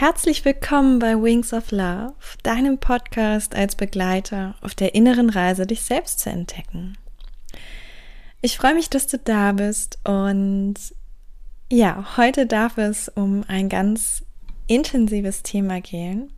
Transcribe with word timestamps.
Herzlich 0.00 0.44
willkommen 0.44 1.00
bei 1.00 1.20
Wings 1.20 1.52
of 1.52 1.72
Love, 1.72 2.14
deinem 2.44 2.78
Podcast 2.78 3.56
als 3.56 3.74
Begleiter 3.74 4.54
auf 4.60 4.76
der 4.76 4.94
inneren 4.94 5.28
Reise, 5.28 5.66
dich 5.66 5.82
selbst 5.82 6.20
zu 6.20 6.30
entdecken. 6.30 6.96
Ich 8.40 8.58
freue 8.58 8.74
mich, 8.74 8.88
dass 8.88 9.08
du 9.08 9.18
da 9.18 9.50
bist 9.50 9.98
und 10.04 10.74
ja, 11.68 12.16
heute 12.16 12.46
darf 12.46 12.78
es 12.78 13.08
um 13.08 13.42
ein 13.48 13.68
ganz 13.68 14.22
intensives 14.68 15.42
Thema 15.42 15.80
gehen 15.80 16.32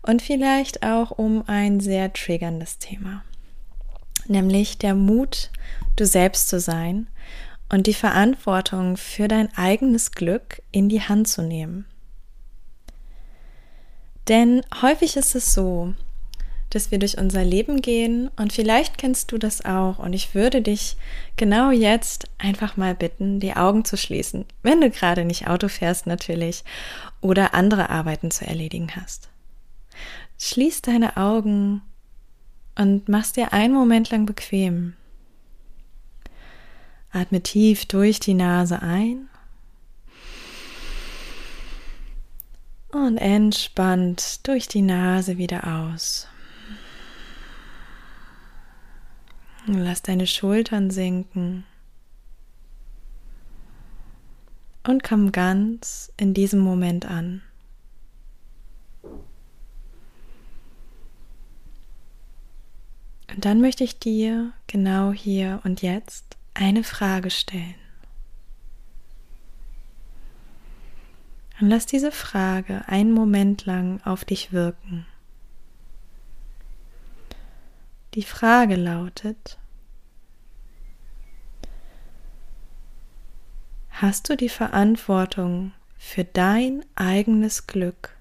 und 0.00 0.22
vielleicht 0.22 0.82
auch 0.82 1.10
um 1.10 1.46
ein 1.46 1.80
sehr 1.80 2.10
triggerndes 2.14 2.78
Thema, 2.78 3.22
nämlich 4.28 4.78
der 4.78 4.94
Mut, 4.94 5.50
du 5.96 6.06
selbst 6.06 6.48
zu 6.48 6.58
sein 6.58 7.06
und 7.68 7.86
die 7.86 7.92
Verantwortung 7.92 8.96
für 8.96 9.28
dein 9.28 9.54
eigenes 9.58 10.12
Glück 10.12 10.62
in 10.72 10.88
die 10.88 11.02
Hand 11.02 11.28
zu 11.28 11.42
nehmen. 11.42 11.84
Denn 14.28 14.62
häufig 14.82 15.16
ist 15.16 15.34
es 15.34 15.54
so, 15.54 15.94
dass 16.70 16.90
wir 16.90 16.98
durch 16.98 17.16
unser 17.16 17.44
Leben 17.44 17.80
gehen 17.80 18.30
und 18.36 18.52
vielleicht 18.52 18.98
kennst 18.98 19.32
du 19.32 19.38
das 19.38 19.64
auch 19.64 19.98
und 19.98 20.12
ich 20.12 20.34
würde 20.34 20.60
dich 20.60 20.98
genau 21.36 21.70
jetzt 21.70 22.26
einfach 22.36 22.76
mal 22.76 22.94
bitten, 22.94 23.40
die 23.40 23.54
Augen 23.56 23.86
zu 23.86 23.96
schließen, 23.96 24.44
wenn 24.62 24.82
du 24.82 24.90
gerade 24.90 25.24
nicht 25.24 25.48
Auto 25.48 25.68
fährst 25.68 26.06
natürlich 26.06 26.64
oder 27.22 27.54
andere 27.54 27.88
Arbeiten 27.88 28.30
zu 28.30 28.46
erledigen 28.46 28.88
hast. 28.94 29.30
Schließ 30.38 30.82
deine 30.82 31.16
Augen 31.16 31.80
und 32.76 33.08
mach's 33.08 33.32
dir 33.32 33.54
einen 33.54 33.72
Moment 33.72 34.10
lang 34.10 34.26
bequem. 34.26 34.94
Atme 37.10 37.42
tief 37.42 37.86
durch 37.86 38.20
die 38.20 38.34
Nase 38.34 38.82
ein 38.82 39.30
und 42.90 43.18
entspannt 43.18 44.46
durch 44.46 44.68
die 44.68 44.82
Nase 44.82 45.38
wieder 45.38 45.66
aus. 45.66 46.26
Lass 49.66 50.00
deine 50.02 50.26
Schultern 50.26 50.90
sinken 50.90 51.64
und 54.86 55.02
komm 55.02 55.32
ganz 55.32 56.10
in 56.16 56.32
diesem 56.32 56.60
Moment 56.60 57.04
an. 57.04 57.42
Und 63.28 63.44
dann 63.44 63.60
möchte 63.60 63.84
ich 63.84 63.98
dir 63.98 64.52
genau 64.66 65.12
hier 65.12 65.60
und 65.64 65.82
jetzt 65.82 66.38
eine 66.54 66.82
Frage 66.82 67.30
stellen. 67.30 67.87
Und 71.60 71.68
lass 71.68 71.86
diese 71.86 72.12
Frage 72.12 72.82
einen 72.86 73.12
Moment 73.12 73.66
lang 73.66 74.00
auf 74.04 74.24
dich 74.24 74.52
wirken. 74.52 75.06
Die 78.14 78.22
Frage 78.22 78.76
lautet, 78.76 79.58
hast 83.90 84.28
du 84.30 84.36
die 84.36 84.48
Verantwortung 84.48 85.72
für 85.98 86.24
dein 86.24 86.84
eigenes 86.94 87.66
Glück 87.66 88.16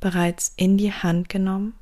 bereits 0.00 0.52
in 0.56 0.78
die 0.78 0.92
Hand 0.92 1.28
genommen? 1.28 1.74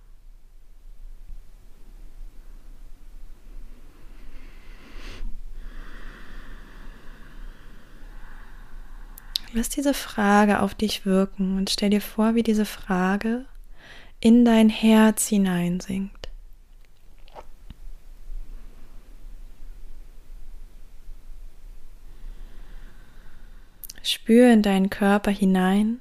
Lass 9.53 9.69
diese 9.69 9.95
Frage 9.95 10.61
auf 10.61 10.75
dich 10.75 11.05
wirken 11.05 11.57
und 11.57 11.71
stell 11.71 11.91
dir 11.91 12.01
vor, 12.01 12.35
wie 12.37 12.45
diese 12.45 12.65
Frage 12.65 13.47
in 14.21 14.45
dein 14.45 14.69
Herz 14.69 15.27
hineinsinkt. 15.27 16.29
Spür 24.03 24.53
in 24.53 24.63
deinen 24.63 24.89
Körper 24.89 25.31
hinein, 25.31 26.01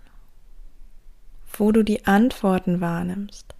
wo 1.54 1.72
du 1.72 1.84
die 1.84 2.06
Antworten 2.06 2.82
wahrnimmst. 2.82 3.56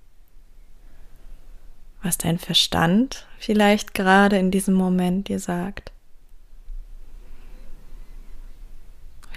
Was 2.02 2.18
dein 2.18 2.38
Verstand 2.38 3.28
vielleicht 3.40 3.94
gerade 3.94 4.38
in 4.38 4.52
diesem 4.52 4.76
Moment 4.76 5.28
dir 5.28 5.40
sagt. 5.40 5.92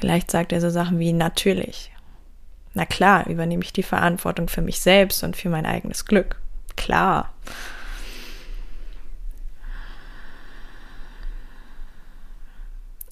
Vielleicht 0.03 0.33
sagt 0.33 0.51
er 0.51 0.61
so 0.61 0.69
Sachen 0.69 0.99
wie 0.99 1.13
natürlich. 1.13 1.93
Na 2.75 2.85
klar, 2.85 3.29
übernehme 3.29 3.63
ich 3.63 3.73
die 3.73 3.85
Verantwortung 3.85 4.49
für 4.49 4.61
mich 4.61 4.81
selbst 4.81 5.23
und 5.23 5.37
für 5.37 5.49
mein 5.49 5.65
eigenes 5.65 6.07
Glück. 6.07 6.41
Klar. 6.75 7.33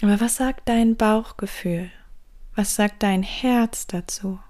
Aber 0.03 0.21
was 0.21 0.35
sagt 0.35 0.69
dein 0.69 0.97
Bauchgefühl? 0.97 1.93
Was 2.57 2.75
sagt 2.75 3.05
dein 3.05 3.23
Herz 3.23 3.87
dazu? 3.87 4.41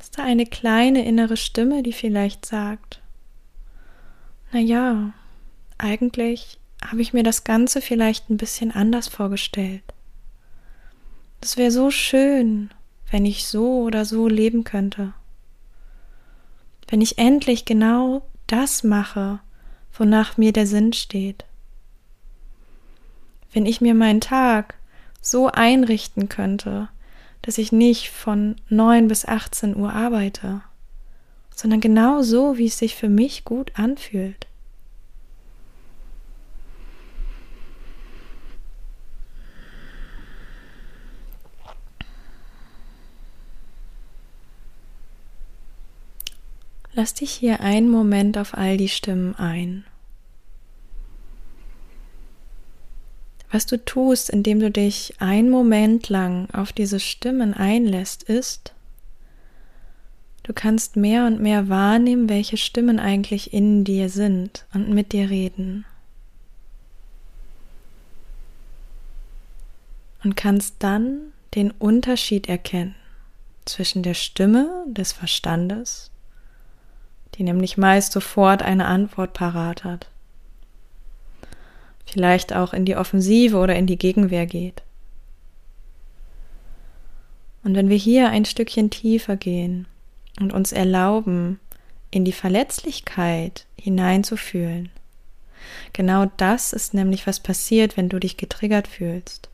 Ist 0.00 0.16
da 0.16 0.24
eine 0.24 0.46
kleine 0.46 1.04
innere 1.04 1.36
Stimme, 1.36 1.82
die 1.82 1.92
vielleicht 1.92 2.46
sagt, 2.46 3.02
na 4.52 4.58
ja, 4.58 5.12
eigentlich 5.76 6.57
habe 6.84 7.02
ich 7.02 7.12
mir 7.12 7.22
das 7.22 7.44
Ganze 7.44 7.80
vielleicht 7.80 8.30
ein 8.30 8.36
bisschen 8.36 8.70
anders 8.70 9.08
vorgestellt. 9.08 9.82
Es 11.40 11.56
wäre 11.56 11.70
so 11.70 11.90
schön, 11.90 12.70
wenn 13.10 13.24
ich 13.24 13.46
so 13.46 13.82
oder 13.82 14.04
so 14.04 14.28
leben 14.28 14.64
könnte. 14.64 15.12
Wenn 16.88 17.00
ich 17.00 17.18
endlich 17.18 17.64
genau 17.64 18.22
das 18.46 18.82
mache, 18.82 19.40
wonach 19.92 20.36
mir 20.36 20.52
der 20.52 20.66
Sinn 20.66 20.92
steht. 20.92 21.44
Wenn 23.52 23.66
ich 23.66 23.80
mir 23.80 23.94
meinen 23.94 24.20
Tag 24.20 24.74
so 25.20 25.48
einrichten 25.48 26.28
könnte, 26.28 26.88
dass 27.42 27.58
ich 27.58 27.72
nicht 27.72 28.10
von 28.10 28.56
9 28.68 29.08
bis 29.08 29.24
18 29.24 29.76
Uhr 29.76 29.92
arbeite, 29.92 30.62
sondern 31.54 31.80
genau 31.80 32.22
so, 32.22 32.56
wie 32.58 32.66
es 32.66 32.78
sich 32.78 32.94
für 32.94 33.08
mich 33.08 33.44
gut 33.44 33.72
anfühlt. 33.74 34.46
Lass 46.98 47.14
dich 47.14 47.30
hier 47.30 47.60
einen 47.60 47.88
Moment 47.88 48.36
auf 48.36 48.58
all 48.58 48.76
die 48.76 48.88
Stimmen 48.88 49.36
ein. 49.36 49.84
Was 53.52 53.66
du 53.66 53.78
tust, 53.84 54.28
indem 54.28 54.58
du 54.58 54.68
dich 54.68 55.14
einen 55.20 55.48
Moment 55.48 56.08
lang 56.08 56.50
auf 56.50 56.72
diese 56.72 56.98
Stimmen 56.98 57.54
einlässt, 57.54 58.24
ist, 58.24 58.74
du 60.42 60.52
kannst 60.52 60.96
mehr 60.96 61.26
und 61.26 61.40
mehr 61.40 61.68
wahrnehmen, 61.68 62.28
welche 62.28 62.56
Stimmen 62.56 62.98
eigentlich 62.98 63.52
in 63.52 63.84
dir 63.84 64.08
sind 64.08 64.66
und 64.74 64.90
mit 64.90 65.12
dir 65.12 65.30
reden. 65.30 65.84
Und 70.24 70.34
kannst 70.34 70.74
dann 70.80 71.32
den 71.54 71.70
Unterschied 71.70 72.48
erkennen 72.48 72.96
zwischen 73.66 74.02
der 74.02 74.14
Stimme 74.14 74.84
des 74.88 75.12
Verstandes 75.12 76.07
die 77.38 77.44
nämlich 77.44 77.78
meist 77.78 78.12
sofort 78.12 78.62
eine 78.62 78.86
Antwort 78.86 79.32
parat 79.32 79.84
hat. 79.84 80.08
Vielleicht 82.04 82.52
auch 82.52 82.72
in 82.72 82.84
die 82.84 82.96
Offensive 82.96 83.56
oder 83.56 83.76
in 83.76 83.86
die 83.86 83.98
Gegenwehr 83.98 84.46
geht. 84.46 84.82
Und 87.62 87.74
wenn 87.74 87.88
wir 87.88 87.96
hier 87.96 88.30
ein 88.30 88.44
Stückchen 88.44 88.90
tiefer 88.90 89.36
gehen 89.36 89.86
und 90.40 90.52
uns 90.52 90.72
erlauben, 90.72 91.60
in 92.10 92.24
die 92.24 92.32
Verletzlichkeit 92.32 93.66
hineinzufühlen, 93.78 94.90
genau 95.92 96.26
das 96.38 96.72
ist 96.72 96.94
nämlich, 96.94 97.26
was 97.26 97.40
passiert, 97.40 97.96
wenn 97.96 98.08
du 98.08 98.18
dich 98.18 98.36
getriggert 98.36 98.88
fühlst. 98.88 99.48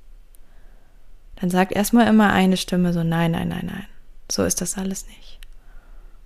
Dann 1.36 1.50
sagt 1.50 1.72
erstmal 1.72 2.06
immer 2.06 2.32
eine 2.32 2.56
Stimme 2.56 2.92
so, 2.92 3.02
nein, 3.02 3.32
nein, 3.32 3.48
nein, 3.48 3.66
nein, 3.66 3.86
so 4.30 4.44
ist 4.44 4.60
das 4.60 4.78
alles 4.78 5.06
nicht. 5.08 5.38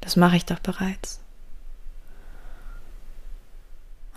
Das 0.00 0.16
mache 0.16 0.36
ich 0.36 0.44
doch 0.44 0.60
bereits. 0.60 1.20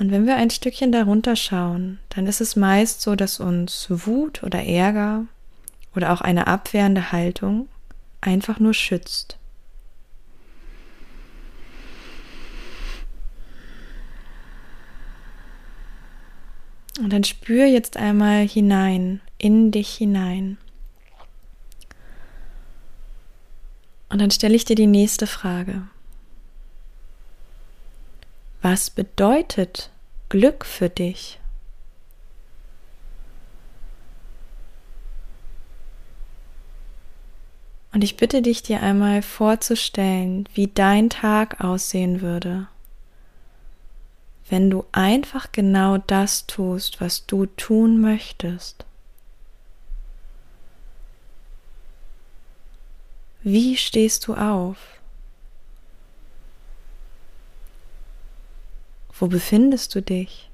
Und 0.02 0.10
wenn 0.10 0.26
wir 0.26 0.36
ein 0.36 0.50
Stückchen 0.50 0.92
darunter 0.92 1.36
schauen, 1.36 2.00
dann 2.10 2.26
ist 2.26 2.42
es 2.42 2.56
meist 2.56 3.02
so, 3.02 3.16
dass 3.16 3.40
uns 3.40 3.86
Wut 3.88 4.42
oder 4.42 4.64
Ärger 4.64 5.26
oder 5.96 6.12
auch 6.12 6.22
eine 6.22 6.48
abwehrende 6.48 7.12
Haltung 7.12 7.70
einfach 8.20 8.60
nur 8.60 8.74
schützt. 8.74 9.38
Und 16.98 17.14
dann 17.14 17.24
spür 17.24 17.66
jetzt 17.66 17.96
einmal 17.96 18.48
hinein, 18.48 19.22
in 19.38 19.70
dich 19.70 19.94
hinein. 19.94 20.58
Und 24.10 24.20
dann 24.20 24.32
stelle 24.32 24.56
ich 24.56 24.66
dir 24.66 24.76
die 24.76 24.88
nächste 24.88 25.28
Frage. 25.28 25.84
Was 28.62 28.92
bedeutet 28.92 29.90
Glück 30.30 30.66
für 30.66 30.90
dich? 30.90 31.40
Und 37.92 38.04
ich 38.04 38.18
bitte 38.18 38.42
dich, 38.42 38.62
dir 38.62 38.82
einmal 38.82 39.22
vorzustellen, 39.22 40.48
wie 40.54 40.68
dein 40.68 41.10
Tag 41.10 41.60
aussehen 41.62 42.22
würde, 42.22 42.68
wenn 44.48 44.70
du 44.70 44.86
einfach 44.92 45.52
genau 45.52 45.98
das 45.98 46.46
tust, 46.46 47.02
was 47.02 47.26
du 47.26 47.48
tun 47.48 48.00
möchtest. 48.00 48.86
Wie 53.44 53.76
stehst 53.76 54.28
du 54.28 54.36
auf? 54.36 55.01
Wo 59.22 59.28
befindest 59.28 59.94
du 59.94 60.02
dich? 60.02 60.50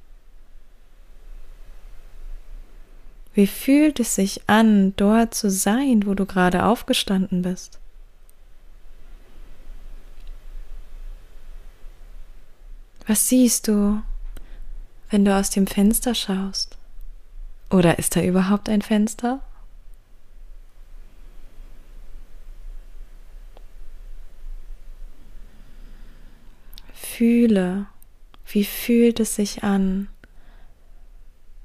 Wie 3.34 3.48
fühlt 3.48 4.02
es 4.02 4.16
sich 4.16 4.42
an, 4.50 4.94
dort 4.98 5.34
zu 5.34 5.50
sein, 5.50 6.06
wo 6.06 6.16
du 6.16 6.26
gerade 6.26 6.66
aufgestanden 6.66 7.44
bist? 7.44 7.80
Was 13.08 13.30
siehst 13.30 13.70
du, 13.70 14.02
wenn 15.12 15.24
du 15.24 15.34
aus 15.34 15.50
dem 15.50 15.66
Fenster 15.66 16.14
schaust? 16.14 16.78
Oder 17.70 17.98
ist 18.00 18.18
da 18.18 18.22
überhaupt 18.22 18.68
ein 18.68 18.82
Fenster? 18.82 19.40
Fühle, 26.94 27.88
wie 28.50 28.64
fühlt 28.64 29.20
es 29.20 29.36
sich 29.36 29.64
an, 29.64 30.08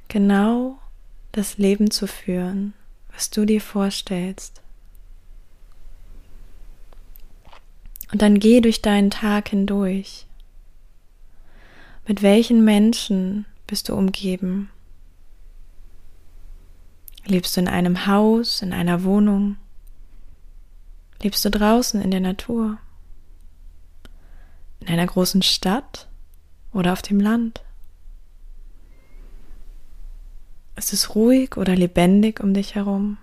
genau 0.09 0.79
das 1.31 1.57
Leben 1.57 1.91
zu 1.91 2.07
führen, 2.07 2.75
was 3.13 3.31
du 3.31 3.45
dir 3.45 3.61
vorstellst. 3.61 4.61
Und 8.11 8.21
dann 8.21 8.39
geh 8.41 8.61
durch 8.61 8.83
deinen 8.83 9.11
Tag 9.11 9.49
hindurch. 9.49 10.27
Mit 12.07 12.21
welchen 12.23 12.65
Menschen 12.65 13.47
bist 13.67 13.89
du 13.89 13.95
umgeben? 13.95 14.69
Lebst 17.25 17.57
du 17.57 17.61
in 17.61 17.69
einem 17.69 18.07
Haus, 18.07 18.61
in 18.61 18.73
einer 18.73 19.05
Wohnung? 19.05 19.57
Lebst 21.23 21.45
du 21.45 21.51
draußen 21.51 22.03
in 22.03 22.11
der 22.11 22.21
Natur? 22.21 22.79
In 24.81 24.89
einer 24.89 25.07
großen 25.07 25.43
Stadt 25.43 26.09
oder 26.73 26.93
auf 26.93 27.03
dem 27.03 27.21
Land? 27.21 27.63
Ist 30.77 30.93
es 30.93 31.15
ruhig 31.15 31.57
oder 31.57 31.77
lebendig 31.77 32.41
um 32.41 32.55
dich 32.55 32.75
herum? 32.75 33.19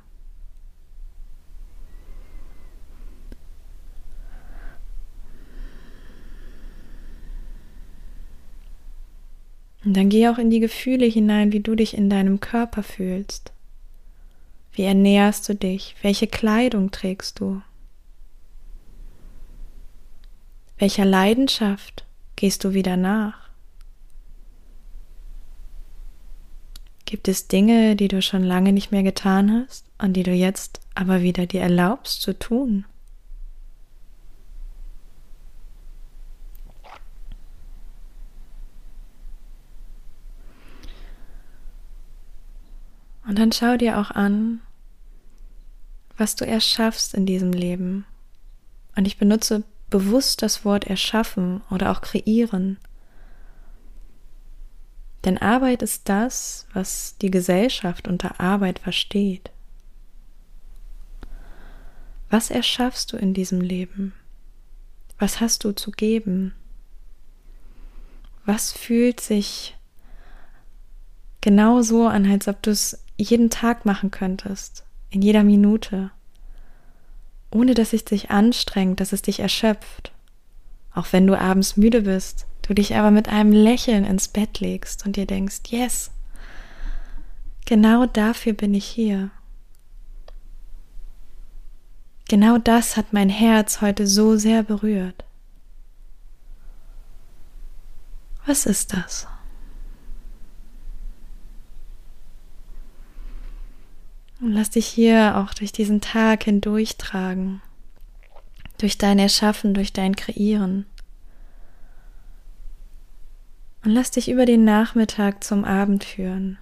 Und 9.84 9.96
dann 9.96 10.10
geh 10.10 10.28
auch 10.28 10.38
in 10.38 10.50
die 10.50 10.60
Gefühle 10.60 11.06
hinein, 11.06 11.52
wie 11.52 11.62
du 11.62 11.74
dich 11.74 11.98
in 11.98 12.10
deinem 12.10 12.40
Körper 12.40 12.84
fühlst. 12.84 13.52
Wie 14.74 14.84
ernährst 14.84 15.50
du 15.50 15.56
dich? 15.56 15.96
Welche 16.02 16.28
Kleidung 16.28 16.92
trägst 16.92 17.40
du? 17.40 17.62
Welcher 20.78 21.06
Leidenschaft 21.06 22.06
gehst 22.40 22.64
du 22.64 22.74
wieder 22.74 22.96
nach? 22.96 23.50
Gibt 27.04 27.28
es 27.28 27.50
Dinge, 27.50 27.98
die 27.98 28.08
du 28.08 28.22
schon 28.22 28.44
lange 28.44 28.72
nicht 28.72 28.92
mehr 28.92 29.04
getan 29.04 29.52
hast 29.52 29.86
und 29.98 30.14
die 30.14 30.24
du 30.24 30.32
jetzt 30.32 30.80
aber 30.96 31.22
wieder 31.22 31.48
dir 31.48 31.60
erlaubst 31.60 32.22
zu 32.22 32.40
tun? 32.40 32.86
Und 43.28 43.38
dann 43.38 43.52
schau 43.52 43.76
dir 43.76 44.00
auch 44.00 44.12
an, 44.12 44.62
was 46.16 46.38
du 46.38 46.46
erschaffst 46.46 47.14
in 47.16 47.26
diesem 47.26 47.52
Leben. 47.52 48.06
Und 48.96 49.06
ich 49.08 49.18
benutze 49.18 49.66
bewusst 49.90 50.42
das 50.42 50.66
Wort 50.66 50.86
erschaffen 50.86 51.62
oder 51.70 51.92
auch 51.92 52.02
kreieren, 52.02 52.78
denn 55.26 55.38
Arbeit 55.38 55.82
ist 55.82 56.08
das, 56.08 56.66
was 56.74 57.18
die 57.22 57.32
Gesellschaft 57.32 58.08
unter 58.08 58.40
Arbeit 58.40 58.80
versteht. 58.80 59.52
Was 62.30 62.52
erschaffst 62.52 63.12
du 63.12 63.18
in 63.18 63.34
diesem 63.34 63.60
Leben? 63.60 64.14
Was 65.18 65.42
hast 65.42 65.64
du 65.66 65.74
zu 65.74 65.92
geben? 65.92 66.54
Was 68.46 68.72
fühlt 68.72 69.20
sich 69.20 69.78
genau 71.42 71.82
so 71.82 72.08
an, 72.08 72.30
als 72.30 72.48
ob 72.48 72.62
du 72.62 72.72
es 72.72 73.04
jeden 73.18 73.50
Tag 73.50 73.86
machen 73.86 74.12
könntest, 74.12 74.86
in 75.10 75.22
jeder 75.22 75.44
Minute, 75.44 76.12
ohne 77.52 77.74
dass 77.74 77.94
es 77.94 78.06
dich 78.06 78.30
anstrengt, 78.30 79.00
dass 79.00 79.14
es 79.14 79.22
dich 79.22 79.40
erschöpft, 79.40 80.12
auch 80.94 81.08
wenn 81.12 81.28
du 81.28 81.40
abends 81.40 81.78
müde 81.78 82.02
bist 82.02 82.46
du 82.70 82.76
dich 82.76 82.96
aber 82.96 83.10
mit 83.10 83.28
einem 83.28 83.52
Lächeln 83.52 84.06
ins 84.06 84.28
Bett 84.28 84.60
legst 84.60 85.06
und 85.06 85.16
dir 85.16 85.26
denkst, 85.26 85.62
yes, 85.70 86.12
genau 87.66 88.06
dafür 88.06 88.54
bin 88.54 88.76
ich 88.76 88.86
hier. 88.86 89.32
Genau 92.30 92.60
das 92.60 92.96
hat 92.96 93.12
mein 93.12 93.30
Herz 93.30 93.82
heute 93.82 94.06
so 94.06 94.38
sehr 94.38 94.62
berührt. 94.62 95.26
Was 98.46 98.68
ist 98.68 98.94
das? 98.94 99.28
Und 104.42 104.54
lass 104.54 104.70
dich 104.70 104.88
hier 104.88 105.38
auch 105.38 105.54
durch 105.54 105.74
diesen 105.74 106.00
Tag 106.00 106.46
hindurchtragen, 106.46 107.62
durch 108.78 108.98
dein 108.98 109.20
Erschaffen, 109.20 109.74
durch 109.74 109.92
dein 109.92 110.16
Kreieren. 110.16 110.86
Und 113.84 113.92
lass 113.92 114.12
dich 114.12 114.30
über 114.30 114.46
den 114.46 114.64
Nachmittag 114.64 115.44
zum 115.44 115.66
Abend 115.66 116.06
führen. 116.06 116.58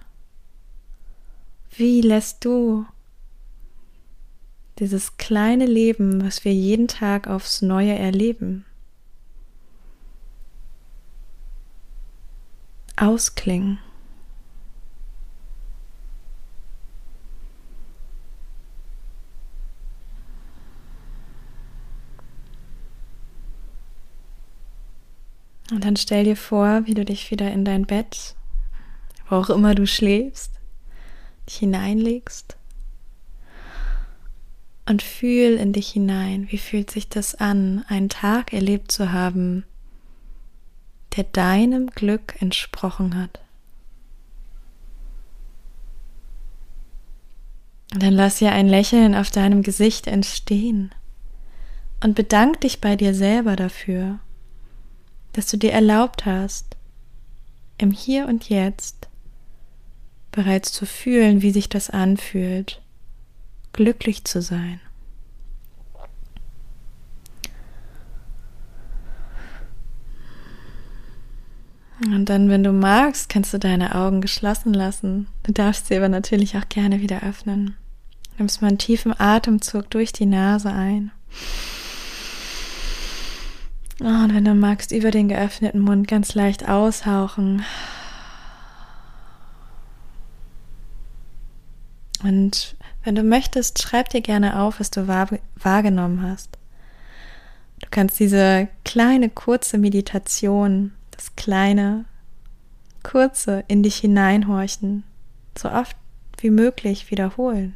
Wie 1.76 2.00
lässt 2.00 2.44
du 2.44 2.86
dieses 4.80 5.16
kleine 5.16 5.66
Leben, 5.66 6.24
was 6.24 6.44
wir 6.44 6.52
jeden 6.52 6.88
Tag 6.88 7.28
aufs 7.28 7.62
Neue 7.62 7.96
erleben, 7.96 8.64
ausklingen? 12.96 13.78
Und 25.70 25.77
dann 25.88 25.96
stell 25.96 26.24
dir 26.24 26.36
vor, 26.36 26.82
wie 26.84 26.92
du 26.92 27.02
dich 27.02 27.30
wieder 27.30 27.50
in 27.50 27.64
dein 27.64 27.86
Bett, 27.86 28.34
wo 29.26 29.36
auch 29.36 29.48
immer 29.48 29.74
du 29.74 29.86
schläfst, 29.86 30.52
dich 31.48 31.56
hineinlegst 31.56 32.58
und 34.84 35.00
fühl 35.00 35.56
in 35.56 35.72
dich 35.72 35.88
hinein, 35.88 36.46
wie 36.50 36.58
fühlt 36.58 36.90
sich 36.90 37.08
das 37.08 37.34
an, 37.34 37.86
einen 37.88 38.10
Tag 38.10 38.52
erlebt 38.52 38.92
zu 38.92 39.12
haben, 39.12 39.64
der 41.16 41.24
deinem 41.24 41.86
Glück 41.86 42.34
entsprochen 42.42 43.16
hat. 43.16 43.40
Dann 47.92 48.12
lass 48.12 48.40
ja 48.40 48.50
ein 48.50 48.68
Lächeln 48.68 49.14
auf 49.14 49.30
deinem 49.30 49.62
Gesicht 49.62 50.06
entstehen 50.06 50.94
und 52.04 52.14
bedank 52.14 52.60
dich 52.60 52.82
bei 52.82 52.94
dir 52.94 53.14
selber 53.14 53.56
dafür 53.56 54.20
dass 55.38 55.46
du 55.46 55.56
dir 55.56 55.70
erlaubt 55.70 56.26
hast, 56.26 56.76
im 57.78 57.92
Hier 57.92 58.26
und 58.26 58.48
Jetzt 58.48 59.06
bereits 60.32 60.72
zu 60.72 60.84
fühlen, 60.84 61.42
wie 61.42 61.52
sich 61.52 61.68
das 61.68 61.90
anfühlt, 61.90 62.82
glücklich 63.72 64.24
zu 64.24 64.42
sein. 64.42 64.80
Und 72.00 72.24
dann, 72.24 72.48
wenn 72.48 72.64
du 72.64 72.72
magst, 72.72 73.28
kannst 73.28 73.54
du 73.54 73.58
deine 73.58 73.94
Augen 73.94 74.20
geschlossen 74.20 74.74
lassen. 74.74 75.28
Du 75.44 75.52
darfst 75.52 75.86
sie 75.86 75.96
aber 75.96 76.08
natürlich 76.08 76.56
auch 76.56 76.68
gerne 76.68 77.00
wieder 77.00 77.22
öffnen. 77.22 77.76
Nimmst 78.38 78.60
mal 78.60 78.68
einen 78.68 78.78
tiefen 78.78 79.14
Atemzug 79.16 79.88
durch 79.90 80.12
die 80.12 80.26
Nase 80.26 80.72
ein 80.72 81.12
und 84.00 84.34
wenn 84.34 84.44
du 84.44 84.54
magst, 84.54 84.92
über 84.92 85.10
den 85.10 85.28
geöffneten 85.28 85.80
Mund 85.80 86.06
ganz 86.06 86.34
leicht 86.34 86.68
aushauchen. 86.68 87.64
Und 92.22 92.76
wenn 93.04 93.14
du 93.14 93.22
möchtest, 93.22 93.82
schreib 93.82 94.08
dir 94.10 94.20
gerne 94.20 94.60
auf, 94.60 94.80
was 94.80 94.90
du 94.90 95.08
wahrgenommen 95.08 96.22
hast. 96.22 96.58
Du 97.80 97.88
kannst 97.90 98.18
diese 98.20 98.68
kleine, 98.84 99.30
kurze 99.30 99.78
Meditation, 99.78 100.92
das 101.12 101.34
kleine, 101.36 102.04
kurze 103.02 103.64
in 103.68 103.82
dich 103.82 103.96
hineinhorchen, 103.96 105.04
so 105.56 105.70
oft 105.70 105.96
wie 106.38 106.50
möglich 106.50 107.10
wiederholen. 107.10 107.74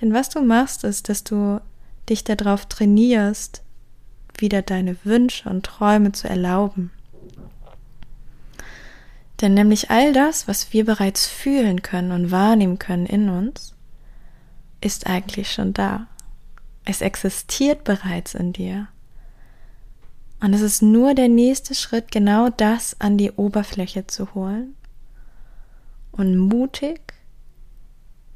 Denn 0.00 0.12
was 0.12 0.28
du 0.30 0.40
machst, 0.40 0.84
ist, 0.84 1.08
dass 1.08 1.24
du 1.24 1.60
dich 2.08 2.24
darauf 2.24 2.66
trainierst, 2.66 3.62
wieder 4.40 4.62
deine 4.62 4.96
Wünsche 5.04 5.48
und 5.48 5.64
Träume 5.64 6.12
zu 6.12 6.28
erlauben. 6.28 6.90
Denn 9.40 9.54
nämlich 9.54 9.90
all 9.90 10.12
das, 10.12 10.48
was 10.48 10.72
wir 10.72 10.84
bereits 10.84 11.26
fühlen 11.26 11.82
können 11.82 12.12
und 12.12 12.30
wahrnehmen 12.30 12.78
können 12.78 13.06
in 13.06 13.28
uns, 13.28 13.74
ist 14.80 15.06
eigentlich 15.06 15.52
schon 15.52 15.72
da. 15.72 16.06
Es 16.84 17.00
existiert 17.00 17.84
bereits 17.84 18.34
in 18.34 18.52
dir. 18.52 18.88
Und 20.40 20.54
es 20.54 20.60
ist 20.60 20.82
nur 20.82 21.14
der 21.14 21.28
nächste 21.28 21.74
Schritt, 21.74 22.10
genau 22.10 22.48
das 22.48 23.00
an 23.00 23.18
die 23.18 23.32
Oberfläche 23.32 24.06
zu 24.06 24.34
holen 24.34 24.74
und 26.12 26.36
mutig 26.36 27.00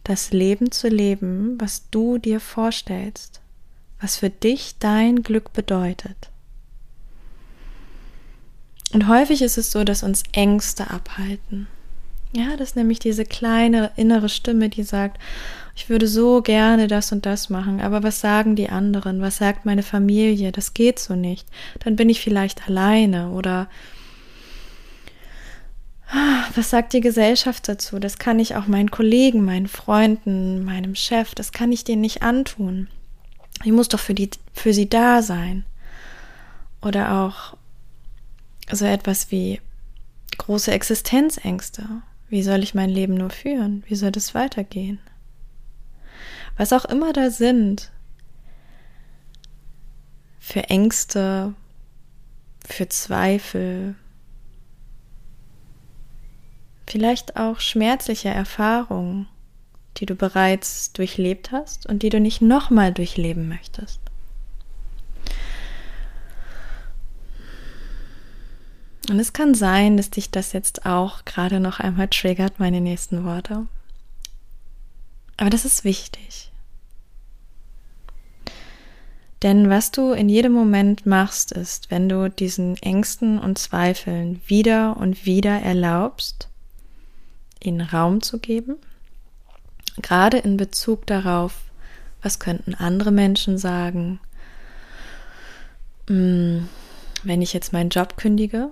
das 0.05 0.33
Leben 0.33 0.73
zu 0.73 0.89
leben, 0.89 1.61
was 1.61 1.89
du 1.91 2.19
dir 2.19 2.41
vorstellst, 2.41 3.42
was 4.03 4.17
für 4.17 4.31
dich 4.31 4.75
dein 4.81 5.23
Glück 5.23 5.53
bedeutet. 5.53 6.29
Und 8.93 9.09
häufig 9.09 9.41
ist 9.41 9.57
es 9.57 9.71
so, 9.71 9.85
dass 9.85 10.03
uns 10.03 10.25
Ängste 10.33 10.91
abhalten. 10.91 11.69
Ja, 12.35 12.57
das 12.57 12.71
ist 12.71 12.77
nämlich 12.77 12.99
diese 12.99 13.25
kleine 13.25 13.93
innere 13.97 14.29
Stimme, 14.29 14.69
die 14.69 14.83
sagt, 14.83 15.19
ich 15.75 15.89
würde 15.89 16.09
so 16.09 16.43
gerne 16.43 16.89
das 16.89 17.13
und 17.13 17.25
das 17.25 17.49
machen, 17.49 17.81
aber 17.81 18.03
was 18.03 18.21
sagen 18.21 18.57
die 18.57 18.69
anderen? 18.69 19.21
Was 19.21 19.37
sagt 19.37 19.65
meine 19.65 19.83
Familie? 19.83 20.53
Das 20.53 20.75
geht 20.75 20.99
so 20.99 21.15
nicht. 21.15 21.47
Dann 21.81 21.97
bin 21.97 22.11
ich 22.11 22.21
vielleicht 22.21 22.69
alleine 22.69 23.31
oder 23.31 23.69
ah, 26.11 26.45
was 26.55 26.71
sagt 26.71 26.93
die 26.93 27.01
Gesellschaft 27.01 27.69
dazu? 27.69 27.99
Das 27.99 28.19
kann 28.19 28.39
ich 28.39 28.57
auch 28.57 28.67
meinen 28.67 28.91
Kollegen, 28.91 29.45
meinen 29.45 29.69
Freunden, 29.69 30.65
meinem 30.65 30.95
Chef, 30.95 31.35
das 31.35 31.53
kann 31.53 31.73
ich 31.73 31.85
denen 31.85 32.03
nicht 32.03 32.23
antun. 32.23 32.89
Ich 33.65 33.73
muss 33.73 33.89
doch 33.89 34.01
für 34.01 34.15
die, 34.15 34.31
für 34.53 34.75
sie 34.75 34.89
da 34.89 35.23
sein. 35.23 35.65
Oder 36.81 37.23
auch 37.23 37.57
so 38.71 38.85
etwas 38.85 39.31
wie 39.31 39.61
große 40.39 40.73
Existenzängste. 40.73 41.87
Wie 42.29 42.43
soll 42.43 42.63
ich 42.63 42.75
mein 42.75 42.91
Leben 42.91 43.15
nur 43.15 43.31
führen? 43.31 43.85
Wie 43.87 43.95
soll 43.95 44.11
das 44.11 44.35
weitergehen? 44.35 44.99
Was 46.57 46.73
auch 46.73 46.85
immer 46.85 47.13
da 47.13 47.31
sind, 47.31 47.91
für 50.39 50.65
Ängste, 50.65 51.55
für 52.67 52.89
Zweifel, 52.89 53.95
vielleicht 56.87 57.37
auch 57.37 57.61
schmerzliche 57.61 58.29
Erfahrungen, 58.29 59.29
die 59.99 60.07
du 60.07 60.15
bereits 60.15 60.93
durchlebt 60.93 61.53
hast 61.53 61.87
und 61.87 62.03
die 62.03 62.09
du 62.09 62.21
nicht 62.21 62.43
nochmal 62.43 62.93
durchleben 62.93 63.49
möchtest. 63.49 64.01
Und 69.11 69.19
es 69.19 69.33
kann 69.33 69.55
sein, 69.55 69.97
dass 69.97 70.11
dich 70.11 70.31
das 70.31 70.53
jetzt 70.53 70.87
auch 70.87 71.25
gerade 71.25 71.61
noch 71.61 71.81
einmal 71.81 72.09
triggert, 72.09 72.61
meine 72.61 72.81
nächsten 72.81 73.25
Worte. 73.25 73.67
Aber 75.37 75.51
das 75.51 75.65
ist 75.65 75.85
wichtig. 75.85 76.53
Denn 79.43 79.69
was 79.69 79.91
du 79.91 80.13
in 80.13 80.29
jedem 80.29 80.53
Moment 80.53 81.05
machst, 81.05 81.51
ist, 81.51 81.91
wenn 81.91 82.09
du 82.09 82.31
diesen 82.31 82.77
Ängsten 82.77 83.41
und 83.41 83.59
Zweifeln 83.59 84.41
wieder 84.47 84.97
und 84.97 85.27
wieder 85.27 85.61
erlaubst, 85.61 86.49
ihnen 87.61 87.81
Raum 87.81 88.23
zu 88.23 88.39
geben, 88.39 88.77
gerade 90.01 90.39
in 90.39 90.57
Bezug 90.57 91.07
darauf, 91.07 91.55
was 92.23 92.39
könnten 92.39 92.75
andere 92.75 93.11
Menschen 93.11 93.59
sagen, 93.59 94.21
hm, 96.09 96.69
wenn 97.25 97.43
ich 97.43 97.53
jetzt 97.53 97.73
meinen 97.73 97.91
Job 97.91 98.17
kündige, 98.17 98.71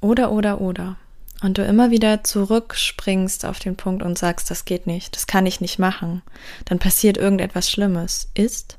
oder, 0.00 0.32
oder, 0.32 0.60
oder. 0.60 0.96
Und 1.42 1.58
du 1.58 1.64
immer 1.64 1.90
wieder 1.90 2.24
zurückspringst 2.24 3.44
auf 3.44 3.58
den 3.58 3.76
Punkt 3.76 4.02
und 4.02 4.18
sagst, 4.18 4.50
das 4.50 4.64
geht 4.64 4.86
nicht, 4.86 5.14
das 5.14 5.26
kann 5.26 5.46
ich 5.46 5.60
nicht 5.60 5.78
machen, 5.78 6.22
dann 6.64 6.78
passiert 6.78 7.18
irgendetwas 7.18 7.70
Schlimmes, 7.70 8.30
ist, 8.34 8.78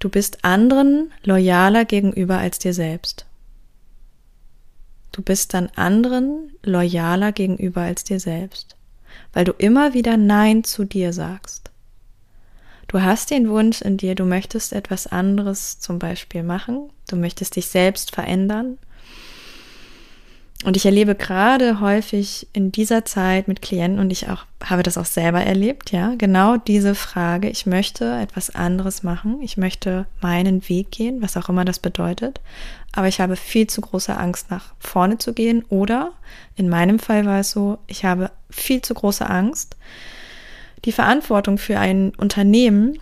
du 0.00 0.08
bist 0.08 0.44
anderen 0.44 1.12
loyaler 1.22 1.84
gegenüber 1.84 2.38
als 2.38 2.58
dir 2.58 2.74
selbst. 2.74 3.26
Du 5.14 5.22
bist 5.22 5.54
dann 5.54 5.70
anderen 5.76 6.50
loyaler 6.64 7.30
gegenüber 7.30 7.82
als 7.82 8.02
dir 8.02 8.18
selbst, 8.18 8.74
weil 9.32 9.44
du 9.44 9.52
immer 9.52 9.94
wieder 9.94 10.16
Nein 10.16 10.64
zu 10.64 10.84
dir 10.84 11.12
sagst. 11.12 11.70
Du 12.88 13.00
hast 13.00 13.30
den 13.30 13.48
Wunsch 13.48 13.80
in 13.80 13.96
dir, 13.96 14.16
du 14.16 14.24
möchtest 14.24 14.72
etwas 14.72 15.06
anderes 15.06 15.78
zum 15.78 16.00
Beispiel 16.00 16.42
machen, 16.42 16.90
du 17.08 17.14
möchtest 17.14 17.54
dich 17.54 17.68
selbst 17.68 18.10
verändern. 18.10 18.76
Und 20.64 20.76
ich 20.76 20.86
erlebe 20.86 21.14
gerade 21.14 21.80
häufig 21.80 22.48
in 22.54 22.72
dieser 22.72 23.04
Zeit 23.04 23.48
mit 23.48 23.60
Klienten 23.60 24.00
und 24.00 24.10
ich 24.10 24.30
auch 24.30 24.46
habe 24.64 24.82
das 24.82 24.96
auch 24.96 25.04
selber 25.04 25.42
erlebt, 25.42 25.92
ja, 25.92 26.14
genau 26.16 26.56
diese 26.56 26.94
Frage, 26.94 27.50
ich 27.50 27.66
möchte 27.66 28.18
etwas 28.18 28.54
anderes 28.54 29.02
machen, 29.02 29.42
ich 29.42 29.58
möchte 29.58 30.06
meinen 30.22 30.66
Weg 30.68 30.90
gehen, 30.90 31.20
was 31.20 31.36
auch 31.36 31.50
immer 31.50 31.66
das 31.66 31.78
bedeutet, 31.78 32.40
aber 32.92 33.08
ich 33.08 33.20
habe 33.20 33.36
viel 33.36 33.66
zu 33.66 33.82
große 33.82 34.16
Angst 34.16 34.50
nach 34.50 34.72
vorne 34.78 35.18
zu 35.18 35.34
gehen 35.34 35.64
oder 35.68 36.12
in 36.56 36.70
meinem 36.70 36.98
Fall 36.98 37.26
war 37.26 37.40
es 37.40 37.50
so, 37.50 37.78
ich 37.86 38.06
habe 38.06 38.30
viel 38.48 38.80
zu 38.80 38.94
große 38.94 39.28
Angst, 39.28 39.76
die 40.86 40.92
Verantwortung 40.92 41.58
für 41.58 41.78
ein 41.78 42.14
Unternehmen 42.16 42.98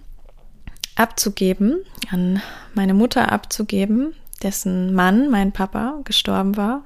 abzugeben, 0.97 1.77
an 2.11 2.43
meine 2.75 2.95
Mutter 2.95 3.31
abzugeben, 3.31 4.15
dessen 4.43 4.95
Mann, 4.95 5.31
mein 5.31 5.53
Papa, 5.53 6.01
gestorben 6.05 6.57
war. 6.57 6.85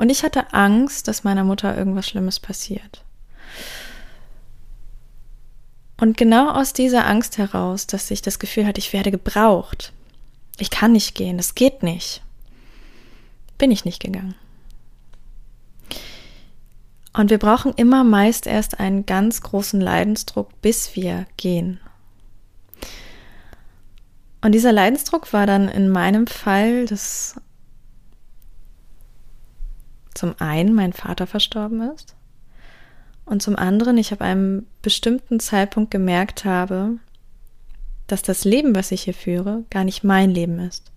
Und 0.00 0.08
ich 0.08 0.22
hatte 0.22 0.54
Angst, 0.54 1.08
dass 1.08 1.24
meiner 1.24 1.44
Mutter 1.44 1.76
irgendwas 1.76 2.08
Schlimmes 2.08 2.40
passiert. 2.40 3.04
Und 5.98 6.16
genau 6.16 6.52
aus 6.52 6.72
dieser 6.72 7.06
Angst 7.06 7.36
heraus, 7.36 7.86
dass 7.86 8.10
ich 8.10 8.22
das 8.22 8.38
Gefühl 8.38 8.64
hatte, 8.64 8.78
ich 8.78 8.94
werde 8.94 9.10
gebraucht, 9.10 9.92
ich 10.56 10.70
kann 10.70 10.92
nicht 10.92 11.14
gehen, 11.14 11.38
es 11.38 11.54
geht 11.54 11.82
nicht, 11.82 12.22
bin 13.58 13.70
ich 13.70 13.84
nicht 13.84 14.00
gegangen. 14.00 14.34
Und 17.12 17.28
wir 17.28 17.38
brauchen 17.38 17.74
immer 17.74 18.02
meist 18.02 18.46
erst 18.46 18.80
einen 18.80 19.04
ganz 19.04 19.42
großen 19.42 19.82
Leidensdruck, 19.82 20.62
bis 20.62 20.96
wir 20.96 21.26
gehen. 21.36 21.78
Und 24.40 24.52
dieser 24.52 24.72
Leidensdruck 24.72 25.34
war 25.34 25.46
dann 25.46 25.68
in 25.68 25.90
meinem 25.90 26.26
Fall, 26.26 26.86
dass 26.86 27.36
zum 30.14 30.34
einen 30.38 30.74
mein 30.74 30.92
Vater 30.92 31.26
verstorben 31.26 31.92
ist 31.94 32.14
und 33.24 33.42
zum 33.42 33.56
anderen 33.56 33.98
ich 33.98 34.12
ab 34.12 34.20
einem 34.20 34.66
bestimmten 34.82 35.40
Zeitpunkt 35.40 35.90
gemerkt 35.90 36.44
habe, 36.44 36.98
dass 38.06 38.22
das 38.22 38.44
Leben, 38.44 38.74
was 38.74 38.90
ich 38.90 39.02
hier 39.02 39.14
führe, 39.14 39.64
gar 39.70 39.84
nicht 39.84 40.02
mein 40.04 40.30
Leben 40.30 40.58
ist 40.58 40.90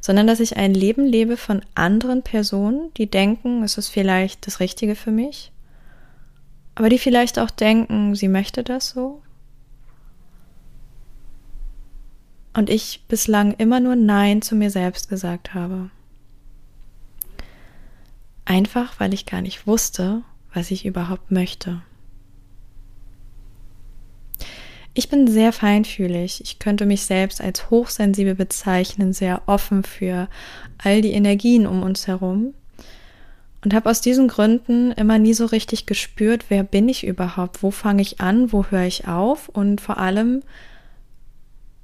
sondern 0.00 0.26
dass 0.26 0.40
ich 0.40 0.56
ein 0.56 0.74
Leben 0.74 1.04
lebe 1.04 1.36
von 1.36 1.62
anderen 1.74 2.22
Personen, 2.22 2.92
die 2.96 3.10
denken, 3.10 3.62
es 3.62 3.78
ist 3.78 3.88
vielleicht 3.88 4.46
das 4.46 4.60
Richtige 4.60 4.94
für 4.94 5.10
mich, 5.10 5.52
aber 6.74 6.88
die 6.88 6.98
vielleicht 6.98 7.38
auch 7.38 7.50
denken, 7.50 8.14
sie 8.14 8.28
möchte 8.28 8.62
das 8.62 8.90
so. 8.90 9.22
Und 12.54 12.70
ich 12.70 13.04
bislang 13.08 13.52
immer 13.52 13.80
nur 13.80 13.96
Nein 13.96 14.40
zu 14.40 14.54
mir 14.54 14.70
selbst 14.70 15.08
gesagt 15.08 15.52
habe. 15.52 15.90
Einfach 18.46 18.98
weil 18.98 19.12
ich 19.12 19.26
gar 19.26 19.42
nicht 19.42 19.66
wusste, 19.66 20.22
was 20.54 20.70
ich 20.70 20.86
überhaupt 20.86 21.30
möchte. 21.30 21.82
Ich 24.94 25.10
bin 25.10 25.26
sehr 25.26 25.52
feinfühlig. 25.52 26.40
Ich 26.42 26.58
könnte 26.58 26.86
mich 26.86 27.02
selbst 27.02 27.42
als 27.42 27.68
hochsensibel 27.68 28.34
bezeichnen, 28.34 29.12
sehr 29.12 29.42
offen 29.44 29.82
für 29.82 30.28
all 30.78 31.02
die 31.02 31.12
Energien 31.12 31.66
um 31.66 31.82
uns 31.82 32.06
herum. 32.06 32.54
Und 33.62 33.74
habe 33.74 33.90
aus 33.90 34.00
diesen 34.00 34.28
Gründen 34.28 34.92
immer 34.92 35.18
nie 35.18 35.34
so 35.34 35.44
richtig 35.44 35.84
gespürt, 35.84 36.46
wer 36.48 36.62
bin 36.62 36.88
ich 36.88 37.04
überhaupt, 37.04 37.62
wo 37.62 37.70
fange 37.70 38.00
ich 38.00 38.20
an, 38.20 38.52
wo 38.52 38.64
höre 38.66 38.84
ich 38.84 39.08
auf 39.08 39.48
und 39.48 39.80
vor 39.80 39.98
allem, 39.98 40.42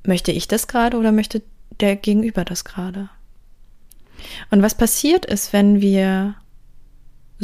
möchte 0.06 0.30
ich 0.30 0.48
das 0.48 0.68
gerade 0.68 0.96
oder 0.96 1.10
möchte 1.10 1.42
der 1.80 1.96
Gegenüber 1.96 2.44
das 2.44 2.64
gerade? 2.64 3.10
Und 4.50 4.62
was 4.62 4.76
passiert 4.76 5.26
ist, 5.26 5.52
wenn 5.52 5.80
wir 5.80 6.36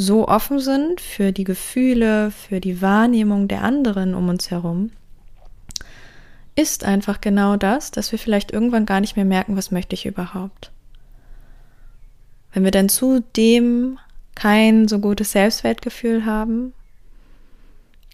so 0.01 0.29
offen 0.29 0.61
sind 0.61 1.01
für 1.01 1.33
die 1.33 1.43
Gefühle, 1.43 2.31
für 2.31 2.61
die 2.61 2.81
Wahrnehmung 2.81 3.49
der 3.49 3.63
anderen 3.63 4.15
um 4.15 4.29
uns 4.29 4.49
herum, 4.49 4.91
ist 6.55 6.85
einfach 6.85 7.19
genau 7.19 7.57
das, 7.57 7.91
dass 7.91 8.13
wir 8.13 8.17
vielleicht 8.17 8.51
irgendwann 8.51 8.85
gar 8.85 9.01
nicht 9.01 9.17
mehr 9.17 9.25
merken, 9.25 9.57
was 9.57 9.71
möchte 9.71 9.95
ich 9.95 10.05
überhaupt. 10.05 10.71
Wenn 12.53 12.63
wir 12.63 12.71
dann 12.71 12.87
zudem 12.87 13.99
kein 14.35 14.87
so 14.87 14.99
gutes 14.99 15.33
Selbstwertgefühl 15.33 16.25
haben, 16.25 16.73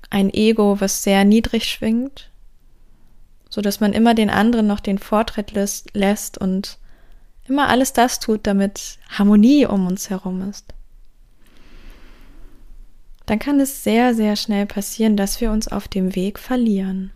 ein 0.09 0.33
Ego, 0.33 0.81
was 0.81 1.03
sehr 1.03 1.23
niedrig 1.23 1.65
schwingt, 1.65 2.31
so 3.47 3.61
dass 3.61 3.79
man 3.79 3.93
immer 3.93 4.15
den 4.15 4.31
anderen 4.31 4.65
noch 4.65 4.79
den 4.79 4.97
Vortritt 4.97 5.53
lässt 5.93 6.39
und 6.39 6.79
immer 7.47 7.67
alles 7.67 7.93
das 7.93 8.19
tut, 8.19 8.47
damit 8.47 8.97
Harmonie 9.07 9.67
um 9.67 9.85
uns 9.85 10.09
herum 10.09 10.49
ist. 10.49 10.74
Dann 13.25 13.39
kann 13.39 13.59
es 13.59 13.83
sehr, 13.83 14.13
sehr 14.13 14.35
schnell 14.35 14.65
passieren, 14.65 15.17
dass 15.17 15.41
wir 15.41 15.51
uns 15.51 15.67
auf 15.67 15.87
dem 15.87 16.15
Weg 16.15 16.37
verlieren. 16.37 17.11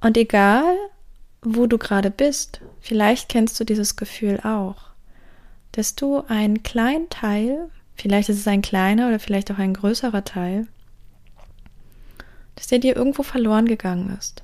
Und 0.00 0.16
egal, 0.16 0.76
wo 1.42 1.66
du 1.66 1.78
gerade 1.78 2.10
bist, 2.10 2.60
vielleicht 2.80 3.28
kennst 3.28 3.58
du 3.58 3.64
dieses 3.64 3.96
Gefühl 3.96 4.40
auch, 4.40 4.76
dass 5.72 5.94
du 5.94 6.22
einen 6.28 6.62
kleinen 6.62 7.08
Teil, 7.08 7.70
vielleicht 7.94 8.28
ist 8.28 8.38
es 8.38 8.48
ein 8.48 8.62
kleiner 8.62 9.08
oder 9.08 9.20
vielleicht 9.20 9.50
auch 9.50 9.58
ein 9.58 9.74
größerer 9.74 10.24
Teil, 10.24 10.66
dass 12.56 12.66
der 12.66 12.78
dir 12.78 12.96
irgendwo 12.96 13.22
verloren 13.22 13.66
gegangen 13.66 14.16
ist. 14.18 14.42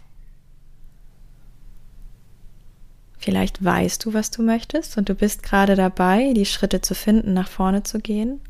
Vielleicht 3.18 3.64
weißt 3.64 4.04
du, 4.04 4.14
was 4.14 4.30
du 4.30 4.42
möchtest 4.42 4.99
und 4.99 5.09
du 5.09 5.14
bist 5.14 5.42
gerade 5.42 5.76
dabei, 5.76 6.32
die 6.35 6.47
Schritte 6.47 6.80
zu 6.80 6.94
finden, 6.94 7.35
nach 7.35 7.49
vorne 7.49 7.82
zu 7.82 8.00
gehen 8.00 8.40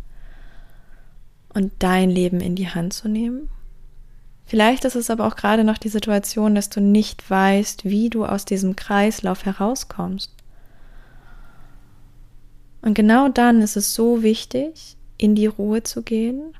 und 1.55 1.73
dein 1.79 2.11
Leben 2.11 2.41
in 2.41 2.57
die 2.57 2.69
Hand 2.69 2.93
zu 2.93 3.09
nehmen. 3.09 3.49
Vielleicht 4.45 4.85
ist 4.85 4.97
es 4.97 5.11
aber 5.11 5.27
auch 5.27 5.37
gerade 5.37 5.65
noch 5.65 5.79
die 5.79 5.89
Situation, 5.89 6.55
dass 6.55 6.69
du 6.69 6.81
nicht 6.81 7.29
weißt, 7.31 7.85
wie 7.85 8.11
du 8.11 8.27
aus 8.27 8.45
diesem 8.45 8.77
Kreislauf 8.77 9.45
herauskommst. 9.45 10.31
Und 12.83 12.95
genau 12.95 13.29
dann 13.29 13.63
ist 13.63 13.77
es 13.77 13.95
so 13.95 14.23
wichtig, 14.23 14.97
in 15.17 15.35
die 15.35 15.47
Ruhe 15.47 15.85
zu 15.85 16.03
gehen 16.03 16.55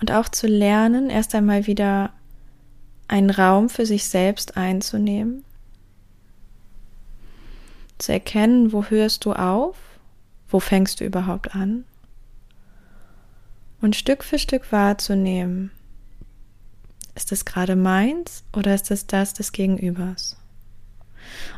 und 0.00 0.10
auch 0.10 0.28
zu 0.28 0.46
lernen, 0.46 1.10
erst 1.10 1.34
einmal 1.34 1.66
wieder 1.66 2.12
einen 3.06 3.30
Raum 3.30 3.68
für 3.68 3.86
sich 3.86 4.04
selbst 4.04 4.56
einzunehmen, 4.56 5.44
zu 7.98 8.12
erkennen, 8.12 8.72
wo 8.72 8.84
hörst 8.84 9.24
du 9.24 9.32
auf, 9.32 9.76
wo 10.48 10.58
fängst 10.58 11.00
du 11.00 11.04
überhaupt 11.04 11.54
an 11.54 11.84
und 13.84 13.94
Stück 13.94 14.24
für 14.24 14.38
Stück 14.38 14.72
wahrzunehmen, 14.72 15.70
ist 17.14 17.32
es 17.32 17.44
gerade 17.44 17.76
meins 17.76 18.42
oder 18.56 18.74
ist 18.74 18.90
es 18.90 19.06
das 19.06 19.34
des 19.34 19.52
Gegenübers? 19.52 20.38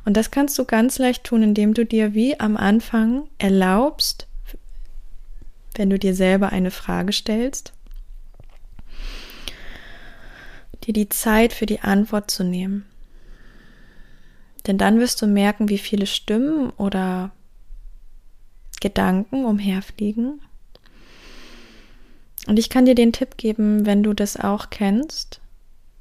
Und 0.05 0.17
das 0.17 0.33
kannst 0.33 0.59
du 0.59 0.65
ganz 0.65 0.99
leicht 0.99 1.23
tun, 1.23 1.45
indem 1.45 1.73
du 1.73 1.87
dir 1.87 2.15
wie 2.15 2.39
am 2.41 2.57
Anfang 2.57 3.29
erlaubst, 3.39 4.27
wenn 5.77 5.89
du 5.89 6.01
dir 6.01 6.17
selber 6.17 6.51
eine 6.51 6.73
Frage 6.73 7.13
stellst, 7.13 7.73
dir 10.83 10.93
die 10.93 11.09
Zeit 11.09 11.53
für 11.53 11.67
die 11.67 11.81
Antwort 11.81 12.29
zu 12.29 12.43
nehmen. 12.43 12.87
Denn 14.67 14.79
dann 14.79 14.99
wirst 14.99 15.23
du 15.23 15.29
merken, 15.29 15.69
wie 15.69 15.79
viele 15.79 16.07
Stimmen 16.07 16.71
oder 16.71 17.31
Gedanken 18.81 19.45
umherfliegen. 19.45 20.41
Und 22.47 22.59
ich 22.59 22.71
kann 22.71 22.87
dir 22.87 22.95
den 22.95 23.13
Tipp 23.13 23.37
geben, 23.37 23.87
wenn 23.87 24.03
du 24.03 24.13
das 24.13 24.37
auch 24.37 24.71
kennst, 24.71 25.41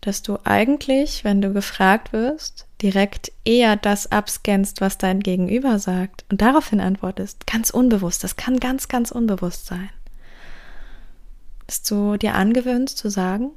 dass 0.01 0.21
du 0.21 0.37
eigentlich, 0.43 1.23
wenn 1.23 1.41
du 1.41 1.51
gefragt 1.51 2.13
wirst, 2.13 2.67
direkt 2.81 3.31
eher 3.43 3.75
das 3.75 4.11
abscannst, 4.11 4.79
was 4.79 4.99
dein 4.99 5.21
Gegenüber 5.21 5.79
sagt 5.79 6.25
und 6.29 6.41
daraufhin 6.41 6.79
antwortest. 6.79 7.47
Ganz 7.47 7.71
unbewusst. 7.71 8.23
Das 8.23 8.35
kann 8.35 8.59
ganz, 8.59 8.87
ganz 8.87 9.11
unbewusst 9.11 9.65
sein. 9.65 9.89
Dass 11.65 11.81
du 11.81 12.17
dir 12.17 12.35
angewöhnst 12.35 12.99
zu 12.99 13.09
sagen, 13.09 13.51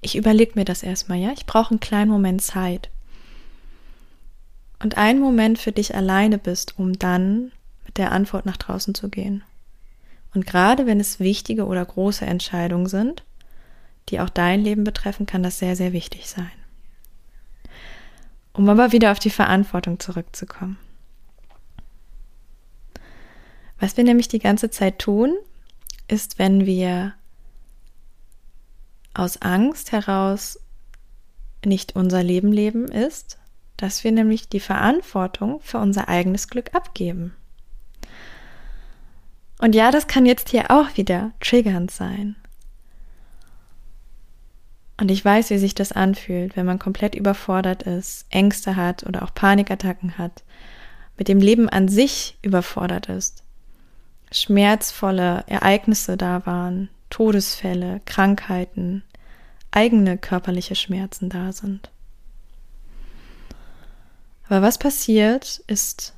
ich 0.00 0.16
überlege 0.16 0.52
mir 0.54 0.64
das 0.64 0.82
erstmal, 0.82 1.18
ja? 1.18 1.32
Ich 1.32 1.44
brauche 1.44 1.70
einen 1.70 1.80
kleinen 1.80 2.10
Moment 2.10 2.40
Zeit. 2.40 2.88
Und 4.78 4.96
einen 4.96 5.20
Moment 5.20 5.58
für 5.58 5.72
dich 5.72 5.94
alleine 5.94 6.38
bist, 6.38 6.78
um 6.78 6.98
dann 6.98 7.52
mit 7.84 7.98
der 7.98 8.12
Antwort 8.12 8.46
nach 8.46 8.56
draußen 8.56 8.94
zu 8.94 9.10
gehen. 9.10 9.42
Und 10.36 10.44
gerade 10.44 10.84
wenn 10.84 11.00
es 11.00 11.18
wichtige 11.18 11.64
oder 11.64 11.82
große 11.82 12.26
Entscheidungen 12.26 12.88
sind, 12.88 13.24
die 14.10 14.20
auch 14.20 14.28
dein 14.28 14.60
Leben 14.60 14.84
betreffen, 14.84 15.24
kann 15.24 15.42
das 15.42 15.58
sehr, 15.58 15.76
sehr 15.76 15.94
wichtig 15.94 16.28
sein. 16.28 16.52
Um 18.52 18.68
aber 18.68 18.92
wieder 18.92 19.12
auf 19.12 19.18
die 19.18 19.30
Verantwortung 19.30 19.98
zurückzukommen. 19.98 20.76
Was 23.80 23.96
wir 23.96 24.04
nämlich 24.04 24.28
die 24.28 24.38
ganze 24.38 24.68
Zeit 24.68 24.98
tun, 24.98 25.34
ist, 26.06 26.38
wenn 26.38 26.66
wir 26.66 27.14
aus 29.14 29.40
Angst 29.40 29.90
heraus 29.90 30.60
nicht 31.64 31.96
unser 31.96 32.22
Leben 32.22 32.52
leben, 32.52 32.88
ist, 32.88 33.38
dass 33.78 34.04
wir 34.04 34.12
nämlich 34.12 34.50
die 34.50 34.60
Verantwortung 34.60 35.60
für 35.62 35.78
unser 35.78 36.10
eigenes 36.10 36.48
Glück 36.48 36.74
abgeben. 36.74 37.32
Und 39.58 39.74
ja, 39.74 39.90
das 39.90 40.06
kann 40.06 40.26
jetzt 40.26 40.50
hier 40.50 40.70
auch 40.70 40.96
wieder 40.96 41.32
triggernd 41.40 41.90
sein. 41.90 42.36
Und 44.98 45.10
ich 45.10 45.24
weiß, 45.24 45.50
wie 45.50 45.58
sich 45.58 45.74
das 45.74 45.92
anfühlt, 45.92 46.56
wenn 46.56 46.66
man 46.66 46.78
komplett 46.78 47.14
überfordert 47.14 47.82
ist, 47.82 48.26
Ängste 48.30 48.76
hat 48.76 49.04
oder 49.04 49.22
auch 49.22 49.34
Panikattacken 49.34 50.16
hat, 50.16 50.42
mit 51.18 51.28
dem 51.28 51.38
Leben 51.38 51.68
an 51.68 51.88
sich 51.88 52.38
überfordert 52.42 53.08
ist, 53.08 53.42
schmerzvolle 54.30 55.44
Ereignisse 55.46 56.16
da 56.16 56.44
waren, 56.46 56.88
Todesfälle, 57.10 58.00
Krankheiten, 58.04 59.02
eigene 59.70 60.18
körperliche 60.18 60.74
Schmerzen 60.74 61.28
da 61.28 61.52
sind. 61.52 61.90
Aber 64.48 64.62
was 64.62 64.78
passiert, 64.78 65.62
ist 65.66 66.14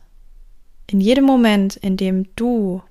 in 0.87 1.01
jedem 1.01 1.25
Moment, 1.25 1.77
in 1.77 1.97
dem 1.97 2.35
du, 2.37 2.83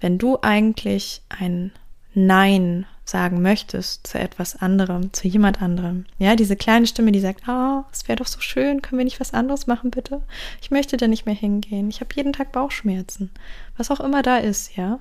wenn 0.00 0.18
du 0.18 0.38
eigentlich 0.42 1.22
ein 1.28 1.72
Nein 2.14 2.86
sagen 3.04 3.40
möchtest 3.40 4.06
zu 4.06 4.18
etwas 4.18 4.56
anderem, 4.56 5.12
zu 5.12 5.28
jemand 5.28 5.62
anderem. 5.62 6.06
Ja, 6.18 6.34
diese 6.34 6.56
kleine 6.56 6.86
Stimme, 6.86 7.12
die 7.12 7.20
sagt, 7.20 7.44
oh, 7.46 7.84
es 7.92 8.08
wäre 8.08 8.16
doch 8.16 8.26
so 8.26 8.40
schön, 8.40 8.82
können 8.82 8.98
wir 8.98 9.04
nicht 9.04 9.20
was 9.20 9.32
anderes 9.32 9.66
machen, 9.66 9.90
bitte? 9.90 10.22
Ich 10.60 10.70
möchte 10.70 10.96
da 10.96 11.06
nicht 11.06 11.24
mehr 11.24 11.34
hingehen. 11.34 11.88
Ich 11.88 12.00
habe 12.00 12.14
jeden 12.14 12.32
Tag 12.32 12.50
Bauchschmerzen. 12.52 13.30
Was 13.76 13.90
auch 13.90 14.00
immer 14.00 14.22
da 14.22 14.38
ist, 14.38 14.76
ja. 14.76 14.98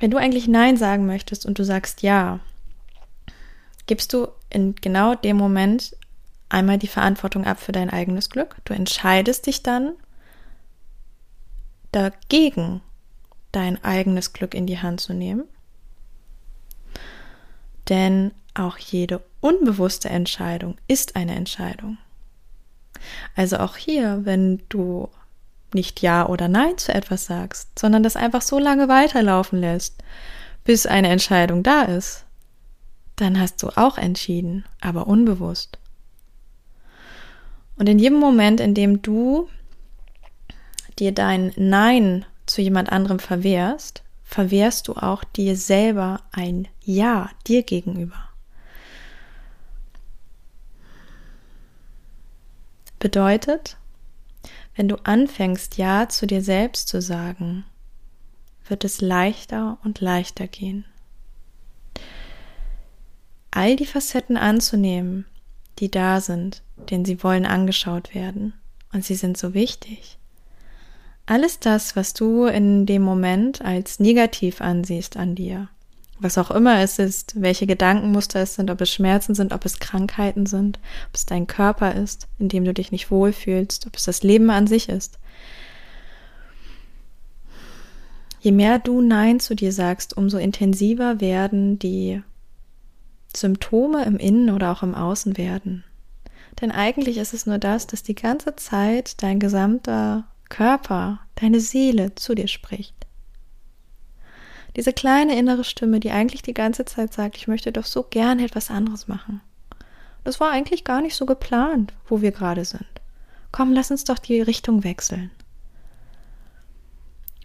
Wenn 0.00 0.10
du 0.10 0.16
eigentlich 0.16 0.48
Nein 0.48 0.76
sagen 0.76 1.06
möchtest 1.06 1.46
und 1.46 1.58
du 1.58 1.64
sagst 1.64 2.02
Ja, 2.02 2.40
gibst 3.86 4.12
du 4.12 4.28
in 4.50 4.74
genau 4.74 5.14
dem 5.14 5.36
Moment 5.36 5.96
einmal 6.48 6.78
die 6.78 6.88
Verantwortung 6.88 7.44
ab 7.44 7.60
für 7.60 7.72
dein 7.72 7.90
eigenes 7.90 8.28
Glück. 8.28 8.56
Du 8.64 8.74
entscheidest 8.74 9.46
dich 9.46 9.62
dann 9.62 9.92
dagegen 11.92 12.80
dein 13.52 13.82
eigenes 13.84 14.32
Glück 14.32 14.54
in 14.54 14.66
die 14.66 14.78
Hand 14.78 15.00
zu 15.00 15.12
nehmen. 15.12 15.44
Denn 17.88 18.32
auch 18.54 18.78
jede 18.78 19.22
unbewusste 19.40 20.08
Entscheidung 20.08 20.76
ist 20.88 21.16
eine 21.16 21.34
Entscheidung. 21.34 21.98
Also 23.34 23.58
auch 23.58 23.76
hier, 23.76 24.20
wenn 24.24 24.62
du 24.68 25.08
nicht 25.74 26.02
Ja 26.02 26.26
oder 26.26 26.48
Nein 26.48 26.78
zu 26.78 26.94
etwas 26.94 27.26
sagst, 27.26 27.78
sondern 27.78 28.02
das 28.02 28.16
einfach 28.16 28.42
so 28.42 28.58
lange 28.58 28.88
weiterlaufen 28.88 29.60
lässt, 29.60 30.02
bis 30.64 30.86
eine 30.86 31.08
Entscheidung 31.08 31.62
da 31.62 31.82
ist, 31.82 32.24
dann 33.16 33.40
hast 33.40 33.62
du 33.62 33.68
auch 33.76 33.98
entschieden, 33.98 34.64
aber 34.80 35.06
unbewusst. 35.06 35.78
Und 37.76 37.88
in 37.88 37.98
jedem 37.98 38.18
Moment, 38.18 38.60
in 38.60 38.74
dem 38.74 39.02
du 39.02 39.48
dir 40.98 41.12
dein 41.12 41.52
Nein 41.56 42.24
zu 42.46 42.62
jemand 42.62 42.90
anderem 42.90 43.18
verwehrst, 43.18 44.02
verwehrst 44.24 44.88
du 44.88 44.94
auch 44.94 45.24
dir 45.24 45.56
selber 45.56 46.20
ein 46.32 46.68
Ja 46.80 47.30
dir 47.46 47.62
gegenüber. 47.62 48.28
Bedeutet, 52.98 53.76
wenn 54.76 54.88
du 54.88 54.96
anfängst, 55.04 55.76
Ja 55.76 56.08
zu 56.08 56.26
dir 56.26 56.42
selbst 56.42 56.88
zu 56.88 57.02
sagen, 57.02 57.64
wird 58.66 58.84
es 58.84 59.00
leichter 59.00 59.78
und 59.82 60.00
leichter 60.00 60.46
gehen. 60.46 60.84
all 63.52 63.76
die 63.76 63.86
Facetten 63.86 64.36
anzunehmen, 64.36 65.26
die 65.78 65.90
da 65.90 66.20
sind, 66.20 66.62
denn 66.90 67.04
sie 67.04 67.22
wollen 67.22 67.46
angeschaut 67.46 68.14
werden 68.14 68.54
und 68.92 69.04
sie 69.04 69.14
sind 69.14 69.38
so 69.38 69.54
wichtig. 69.54 70.18
Alles 71.26 71.60
das, 71.60 71.94
was 71.94 72.14
du 72.14 72.46
in 72.46 72.84
dem 72.84 73.02
Moment 73.02 73.62
als 73.62 74.00
negativ 74.00 74.60
ansiehst 74.60 75.16
an 75.16 75.34
dir, 75.34 75.68
was 76.18 76.36
auch 76.36 76.50
immer 76.50 76.80
es 76.80 76.98
ist, 76.98 77.40
welche 77.40 77.66
Gedankenmuster 77.66 78.40
es 78.40 78.54
sind, 78.54 78.70
ob 78.70 78.80
es 78.80 78.90
Schmerzen 78.90 79.34
sind, 79.34 79.52
ob 79.52 79.64
es 79.64 79.78
Krankheiten 79.78 80.46
sind, 80.46 80.78
ob 81.08 81.14
es 81.14 81.26
dein 81.26 81.46
Körper 81.46 81.94
ist, 81.94 82.28
in 82.38 82.48
dem 82.48 82.64
du 82.64 82.74
dich 82.74 82.90
nicht 82.90 83.10
wohlfühlst, 83.10 83.86
ob 83.86 83.96
es 83.96 84.04
das 84.04 84.22
Leben 84.22 84.50
an 84.50 84.66
sich 84.66 84.88
ist. 84.88 85.18
Je 88.40 88.50
mehr 88.50 88.80
du 88.80 89.00
Nein 89.00 89.38
zu 89.38 89.54
dir 89.54 89.72
sagst, 89.72 90.16
umso 90.16 90.38
intensiver 90.38 91.20
werden 91.20 91.78
die 91.78 92.20
Symptome 93.36 94.04
im 94.04 94.16
Innen 94.16 94.50
oder 94.50 94.72
auch 94.72 94.82
im 94.82 94.96
Außen 94.96 95.36
werden. 95.36 95.84
Denn 96.60 96.72
eigentlich 96.72 97.18
ist 97.18 97.32
es 97.32 97.46
nur 97.46 97.58
das, 97.58 97.86
dass 97.86 98.02
die 98.02 98.16
ganze 98.16 98.56
Zeit 98.56 99.22
dein 99.22 99.38
gesamter 99.38 100.24
Körper, 100.52 101.20
deine 101.36 101.60
Seele 101.60 102.14
zu 102.14 102.34
dir 102.34 102.46
spricht. 102.46 102.94
Diese 104.76 104.92
kleine 104.92 105.38
innere 105.38 105.64
Stimme, 105.64 105.98
die 105.98 106.10
eigentlich 106.10 106.42
die 106.42 106.52
ganze 106.52 106.84
Zeit 106.84 107.14
sagt, 107.14 107.38
ich 107.38 107.48
möchte 107.48 107.72
doch 107.72 107.86
so 107.86 108.02
gerne 108.02 108.44
etwas 108.44 108.70
anderes 108.70 109.08
machen. 109.08 109.40
Das 110.24 110.40
war 110.40 110.50
eigentlich 110.50 110.84
gar 110.84 111.00
nicht 111.00 111.16
so 111.16 111.24
geplant, 111.24 111.94
wo 112.06 112.20
wir 112.20 112.32
gerade 112.32 112.66
sind. 112.66 112.86
Komm, 113.50 113.72
lass 113.72 113.90
uns 113.90 114.04
doch 114.04 114.18
die 114.18 114.42
Richtung 114.42 114.84
wechseln. 114.84 115.30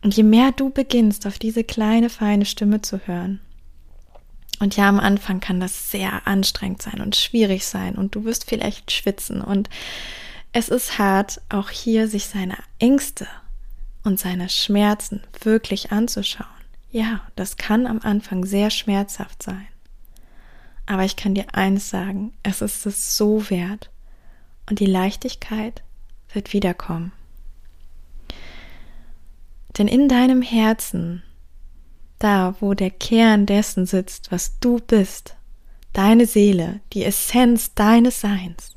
Und 0.03 0.15
je 0.15 0.23
mehr 0.23 0.51
du 0.51 0.69
beginnst, 0.69 1.25
auf 1.25 1.39
diese 1.39 1.63
kleine, 1.63 2.09
feine 2.09 2.45
Stimme 2.45 2.81
zu 2.81 2.99
hören, 3.07 3.39
und 4.59 4.75
ja, 4.75 4.89
am 4.89 4.99
Anfang 4.99 5.39
kann 5.39 5.59
das 5.59 5.91
sehr 5.91 6.25
anstrengend 6.25 6.81
sein 6.81 6.99
und 6.99 7.15
schwierig 7.15 7.65
sein 7.65 7.95
und 7.95 8.15
du 8.15 8.25
wirst 8.25 8.49
vielleicht 8.49 8.91
schwitzen 8.91 9.39
und 9.41 9.69
es 10.53 10.69
ist 10.69 10.97
hart, 10.97 11.41
auch 11.49 11.69
hier 11.69 12.07
sich 12.07 12.25
seine 12.25 12.57
Ängste 12.79 13.27
und 14.03 14.19
seine 14.19 14.49
Schmerzen 14.49 15.21
wirklich 15.41 15.91
anzuschauen. 15.91 16.47
Ja, 16.89 17.21
das 17.35 17.57
kann 17.57 17.85
am 17.85 17.99
Anfang 18.01 18.45
sehr 18.45 18.69
schmerzhaft 18.69 19.43
sein. 19.43 19.67
Aber 20.85 21.03
ich 21.03 21.17
kann 21.17 21.35
dir 21.35 21.53
eines 21.53 21.89
sagen, 21.89 22.33
es 22.43 22.61
ist 22.61 22.85
es 22.85 23.17
so 23.17 23.49
wert 23.49 23.91
und 24.69 24.79
die 24.79 24.85
Leichtigkeit 24.85 25.83
wird 26.31 26.53
wiederkommen. 26.53 27.11
Denn 29.77 29.87
in 29.87 30.07
deinem 30.07 30.41
Herzen, 30.41 31.23
da 32.19 32.55
wo 32.61 32.73
der 32.73 32.89
Kern 32.89 33.45
dessen 33.45 33.85
sitzt, 33.85 34.31
was 34.31 34.59
du 34.59 34.79
bist, 34.79 35.35
deine 35.91 36.25
Seele, 36.25 36.79
die 36.93 37.03
Essenz 37.03 37.73
deines 37.73 38.21
Seins, 38.21 38.76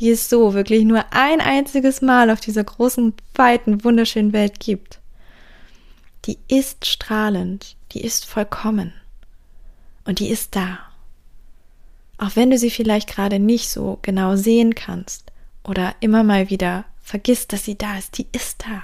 die 0.00 0.10
es 0.10 0.28
so 0.28 0.54
wirklich 0.54 0.84
nur 0.84 1.04
ein 1.12 1.40
einziges 1.40 2.02
Mal 2.02 2.30
auf 2.30 2.40
dieser 2.40 2.64
großen, 2.64 3.14
weiten, 3.34 3.84
wunderschönen 3.84 4.32
Welt 4.32 4.60
gibt, 4.60 5.00
die 6.24 6.38
ist 6.48 6.86
strahlend, 6.86 7.76
die 7.92 8.02
ist 8.02 8.26
vollkommen 8.26 8.92
und 10.04 10.18
die 10.18 10.28
ist 10.28 10.56
da. 10.56 10.78
Auch 12.18 12.34
wenn 12.34 12.50
du 12.50 12.58
sie 12.58 12.70
vielleicht 12.70 13.08
gerade 13.08 13.38
nicht 13.38 13.68
so 13.68 13.98
genau 14.02 14.36
sehen 14.36 14.74
kannst 14.74 15.30
oder 15.64 15.94
immer 16.00 16.24
mal 16.24 16.50
wieder 16.50 16.84
vergisst, 17.00 17.52
dass 17.52 17.64
sie 17.64 17.76
da 17.76 17.98
ist, 17.98 18.18
die 18.18 18.26
ist 18.32 18.64
da. 18.66 18.82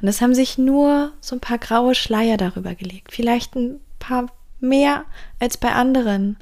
Und 0.00 0.08
es 0.08 0.20
haben 0.20 0.34
sich 0.34 0.58
nur 0.58 1.12
so 1.20 1.36
ein 1.36 1.40
paar 1.40 1.58
graue 1.58 1.94
Schleier 1.94 2.36
darüber 2.36 2.74
gelegt, 2.74 3.12
vielleicht 3.12 3.54
ein 3.54 3.80
paar 3.98 4.26
mehr 4.60 5.04
als 5.38 5.56
bei 5.56 5.72
anderen. 5.72 6.36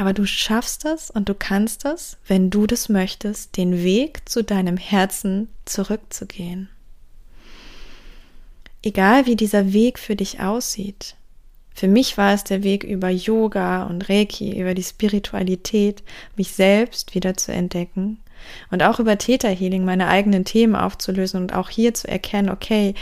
Aber 0.00 0.14
du 0.14 0.26
schaffst 0.26 0.86
es 0.86 1.10
und 1.10 1.28
du 1.28 1.34
kannst 1.34 1.84
es, 1.84 2.16
wenn 2.26 2.48
du 2.48 2.66
das 2.66 2.88
möchtest, 2.88 3.56
den 3.56 3.82
Weg 3.82 4.28
zu 4.28 4.42
deinem 4.42 4.78
Herzen 4.78 5.48
zurückzugehen 5.66 6.70
egal 8.82 9.26
wie 9.26 9.36
dieser 9.36 9.72
Weg 9.72 9.98
für 9.98 10.16
dich 10.16 10.40
aussieht. 10.40 11.16
Für 11.74 11.88
mich 11.88 12.18
war 12.18 12.34
es 12.34 12.44
der 12.44 12.62
Weg 12.62 12.84
über 12.84 13.08
Yoga 13.08 13.84
und 13.84 14.08
Reiki, 14.08 14.58
über 14.60 14.74
die 14.74 14.82
Spiritualität, 14.82 16.02
mich 16.36 16.52
selbst 16.52 17.14
wieder 17.14 17.36
zu 17.36 17.52
entdecken 17.52 18.18
und 18.70 18.82
auch 18.82 18.98
über 18.98 19.18
Täterhealing 19.18 19.84
meine 19.84 20.08
eigenen 20.08 20.44
Themen 20.44 20.76
aufzulösen 20.76 21.40
und 21.40 21.54
auch 21.54 21.68
hier 21.68 21.94
zu 21.94 22.08
erkennen, 22.08 22.50
okay, 22.50 22.94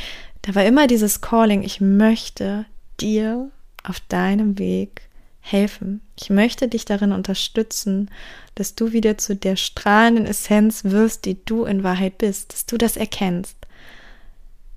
da 0.42 0.54
war 0.54 0.64
immer 0.64 0.86
dieses 0.86 1.20
Calling, 1.20 1.62
ich 1.62 1.80
möchte 1.80 2.66
dir 3.00 3.50
auf 3.84 4.00
deinem 4.08 4.58
Weg 4.58 5.07
helfen. 5.40 6.00
Ich 6.18 6.30
möchte 6.30 6.68
dich 6.68 6.84
darin 6.84 7.12
unterstützen, 7.12 8.10
dass 8.54 8.74
du 8.74 8.92
wieder 8.92 9.18
zu 9.18 9.36
der 9.36 9.56
strahlenden 9.56 10.26
Essenz 10.26 10.84
wirst, 10.84 11.24
die 11.24 11.42
du 11.44 11.64
in 11.64 11.82
Wahrheit 11.84 12.18
bist, 12.18 12.52
dass 12.52 12.66
du 12.66 12.76
das 12.76 12.96
erkennst. 12.96 13.56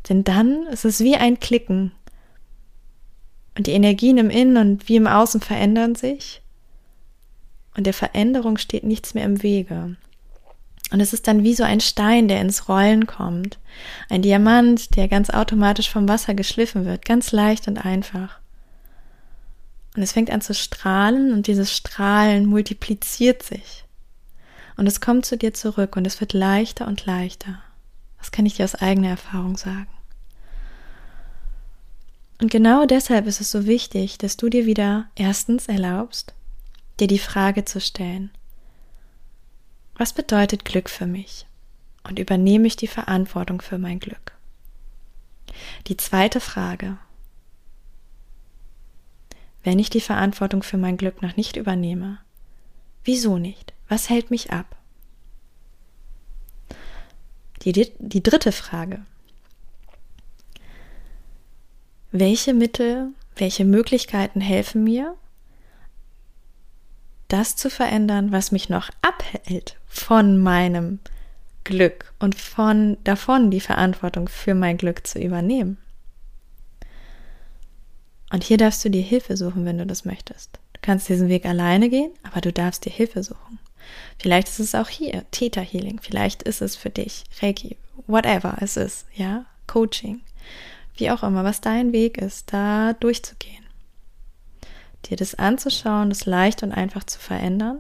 Denn 0.10 0.24
dann 0.24 0.68
ist 0.68 0.86
es 0.86 1.00
wie 1.02 1.16
ein 1.16 1.40
Klicken. 1.40 1.92
Und 3.58 3.68
die 3.68 3.72
Energien 3.72 4.18
im 4.18 4.30
Innen 4.30 4.58
und 4.58 4.90
wie 4.90 4.96
im 4.96 5.08
Außen 5.08 5.42
verändern 5.42 5.96
sich. 5.96 6.42
Und 7.76 7.86
der 7.86 7.94
Veränderung 7.94 8.58
steht 8.58 8.84
nichts 8.84 9.14
mehr 9.14 9.26
im 9.26 9.44
Wege. 9.44 9.96
Und 10.92 11.00
es 11.00 11.14
ist 11.14 11.28
dann 11.28 11.44
wie 11.44 11.54
so 11.54 11.64
ein 11.64 11.80
Stein, 11.80 12.28
der 12.28 12.42
ins 12.42 12.68
Rollen 12.68 13.08
kommt. 13.08 13.60
Ein 14.10 14.22
Diamant, 14.22 14.96
der 14.98 15.08
ganz 15.08 15.30
automatisch 15.30 15.90
vom 15.90 16.10
Wasser 16.10 16.34
geschliffen 16.34 16.86
wird. 16.86 17.06
Ganz 17.06 17.32
leicht 17.32 17.68
und 17.68 17.78
einfach. 17.86 18.41
Und 19.96 20.04
es 20.04 20.14
fängt 20.14 20.30
an 20.32 20.42
zu 20.42 20.54
strahlen 20.54 21.34
und 21.34 21.48
dieses 21.48 21.76
Strahlen 21.76 22.46
multipliziert 22.46 23.44
sich. 23.44 23.86
Und 24.78 24.88
es 24.88 25.02
kommt 25.02 25.26
zu 25.26 25.38
dir 25.38 25.54
zurück 25.54 25.96
und 25.96 26.08
es 26.08 26.22
wird 26.22 26.34
leichter 26.34 26.88
und 26.88 27.06
leichter. 27.06 27.62
Das 28.18 28.32
kann 28.32 28.46
ich 28.46 28.56
dir 28.56 28.66
aus 28.66 28.76
eigener 28.76 29.10
Erfahrung 29.10 29.58
sagen. 29.58 29.88
Und 32.40 32.50
genau 32.50 32.86
deshalb 32.86 33.28
ist 33.28 33.42
es 33.42 33.52
so 33.52 33.68
wichtig, 33.68 34.18
dass 34.18 34.38
du 34.38 34.50
dir 34.50 34.66
wieder 34.66 35.08
erstens 35.16 35.68
erlaubst, 35.68 36.34
dir 37.00 37.08
die 37.08 37.20
Frage 37.20 37.66
zu 37.66 37.80
stellen, 37.80 38.32
was 39.96 40.14
bedeutet 40.14 40.66
Glück 40.66 40.90
für 40.90 41.06
mich? 41.06 41.46
Und 42.04 42.18
übernehme 42.18 42.66
ich 42.66 42.76
die 42.76 42.88
Verantwortung 42.88 43.62
für 43.62 43.78
mein 43.78 44.00
Glück? 44.00 44.32
Die 45.86 45.98
zweite 45.98 46.40
Frage, 46.40 46.98
wenn 49.64 49.80
ich 49.80 49.90
die 49.90 50.02
Verantwortung 50.02 50.64
für 50.64 50.78
mein 50.78 50.98
Glück 50.98 51.22
noch 51.22 51.38
nicht 51.38 51.56
übernehme, 51.56 52.20
wieso 53.04 53.38
nicht? 53.38 53.74
Was 53.88 54.10
hält 54.10 54.32
mich 54.32 54.52
ab? 54.52 54.78
Die, 57.64 57.92
die 58.00 58.24
dritte 58.24 58.52
Frage. 58.52 59.06
Welche 62.12 62.54
Mittel, 62.54 63.10
welche 63.36 63.66
Möglichkeiten 63.66 64.42
helfen 64.42 64.84
mir, 64.84 65.16
das 67.28 67.56
zu 67.56 67.70
verändern, 67.70 68.32
was 68.32 68.52
mich 68.52 68.68
noch 68.68 68.90
abhält 69.02 69.78
von 69.88 70.42
meinem 70.42 71.00
Glück 71.64 72.14
und 72.20 72.36
von 72.36 72.98
davon 73.04 73.52
die 73.52 73.62
Verantwortung 73.62 74.28
für 74.28 74.56
mein 74.56 74.78
Glück 74.78 75.08
zu 75.08 75.20
übernehmen? 75.20 75.78
Und 78.32 78.44
hier 78.44 78.58
darfst 78.58 78.84
du 78.86 78.90
dir 78.90 79.02
Hilfe 79.02 79.36
suchen, 79.36 79.66
wenn 79.66 79.78
du 79.78 79.86
das 79.86 80.06
möchtest. 80.06 80.60
Du 80.74 80.80
kannst 80.82 81.10
diesen 81.10 81.28
Weg 81.28 81.46
alleine 81.46 81.90
gehen, 81.90 82.12
aber 82.24 82.42
du 82.42 82.52
darfst 82.52 82.86
dir 82.86 82.92
Hilfe 82.92 83.24
suchen. 83.24 83.60
Vielleicht 84.18 84.48
ist 84.48 84.60
es 84.60 84.76
auch 84.76 84.88
hier 84.88 85.26
Theta 85.32 85.62
Healing, 85.62 86.00
vielleicht 86.02 86.44
ist 86.44 86.62
es 86.62 86.76
für 86.76 86.90
dich 86.90 87.24
Reiki, 87.42 87.78
whatever 88.08 88.58
es 88.62 88.78
ist, 88.78 89.06
ja, 89.14 89.46
Coaching, 89.68 90.22
wie 90.96 91.12
auch 91.12 91.24
immer, 91.24 91.44
was 91.44 91.62
dein 91.62 91.92
Weg 91.92 92.18
ist, 92.18 92.54
da 92.54 92.94
durchzugehen. 92.94 93.66
Dir 95.06 95.18
das 95.18 95.36
anzuschauen, 95.36 96.10
das 96.10 96.26
leicht 96.26 96.64
und 96.64 96.72
einfach 96.72 97.04
zu 97.04 97.20
verändern. 97.20 97.80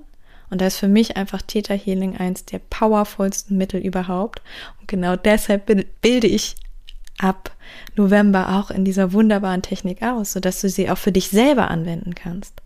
Und 0.49 0.59
da 0.59 0.67
ist 0.67 0.77
für 0.77 0.87
mich 0.87 1.15
einfach 1.15 1.41
Theta 1.41 1.73
Healing 1.75 2.17
eins 2.17 2.43
der 2.45 2.59
powervollsten 2.59 3.57
Mittel 3.57 3.79
überhaupt. 3.79 4.41
Und 4.79 4.87
genau 4.87 5.15
deshalb 5.15 5.71
bilde 6.01 6.27
ich 6.27 6.55
ab 7.19 7.50
November 7.95 8.57
auch 8.57 8.71
in 8.71 8.85
dieser 8.85 9.13
wunderbaren 9.13 9.61
Technik 9.61 10.01
aus, 10.01 10.31
sodass 10.31 10.61
du 10.61 10.69
sie 10.69 10.89
auch 10.89 10.97
für 10.97 11.11
dich 11.11 11.29
selber 11.29 11.69
anwenden 11.69 12.15
kannst. 12.15 12.61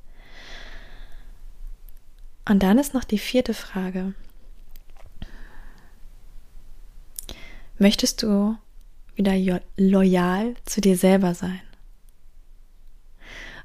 Und 2.48 2.62
dann 2.62 2.78
ist 2.78 2.94
noch 2.94 3.04
die 3.04 3.18
vierte 3.18 3.54
Frage. 3.54 4.14
Möchtest 7.80 8.22
du 8.24 8.56
wieder 9.16 9.60
loyal 9.78 10.56
zu 10.66 10.80
dir 10.80 10.98
selber 10.98 11.34
sein? 11.34 11.62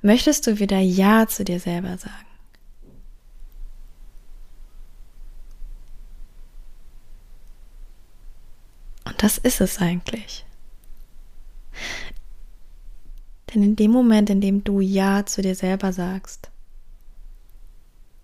Möchtest 0.02 0.46
du 0.46 0.58
wieder 0.58 0.78
Ja 0.78 1.26
zu 1.26 1.44
dir 1.44 1.60
selber 1.60 1.98
sagen? 1.98 2.14
Und 9.04 9.22
das 9.22 9.36
ist 9.36 9.60
es 9.60 9.78
eigentlich. 9.78 10.46
Denn 13.52 13.62
in 13.62 13.76
dem 13.76 13.90
Moment, 13.90 14.30
in 14.30 14.40
dem 14.40 14.64
du 14.64 14.80
Ja 14.80 15.26
zu 15.26 15.42
dir 15.42 15.54
selber 15.54 15.92
sagst, 15.92 16.50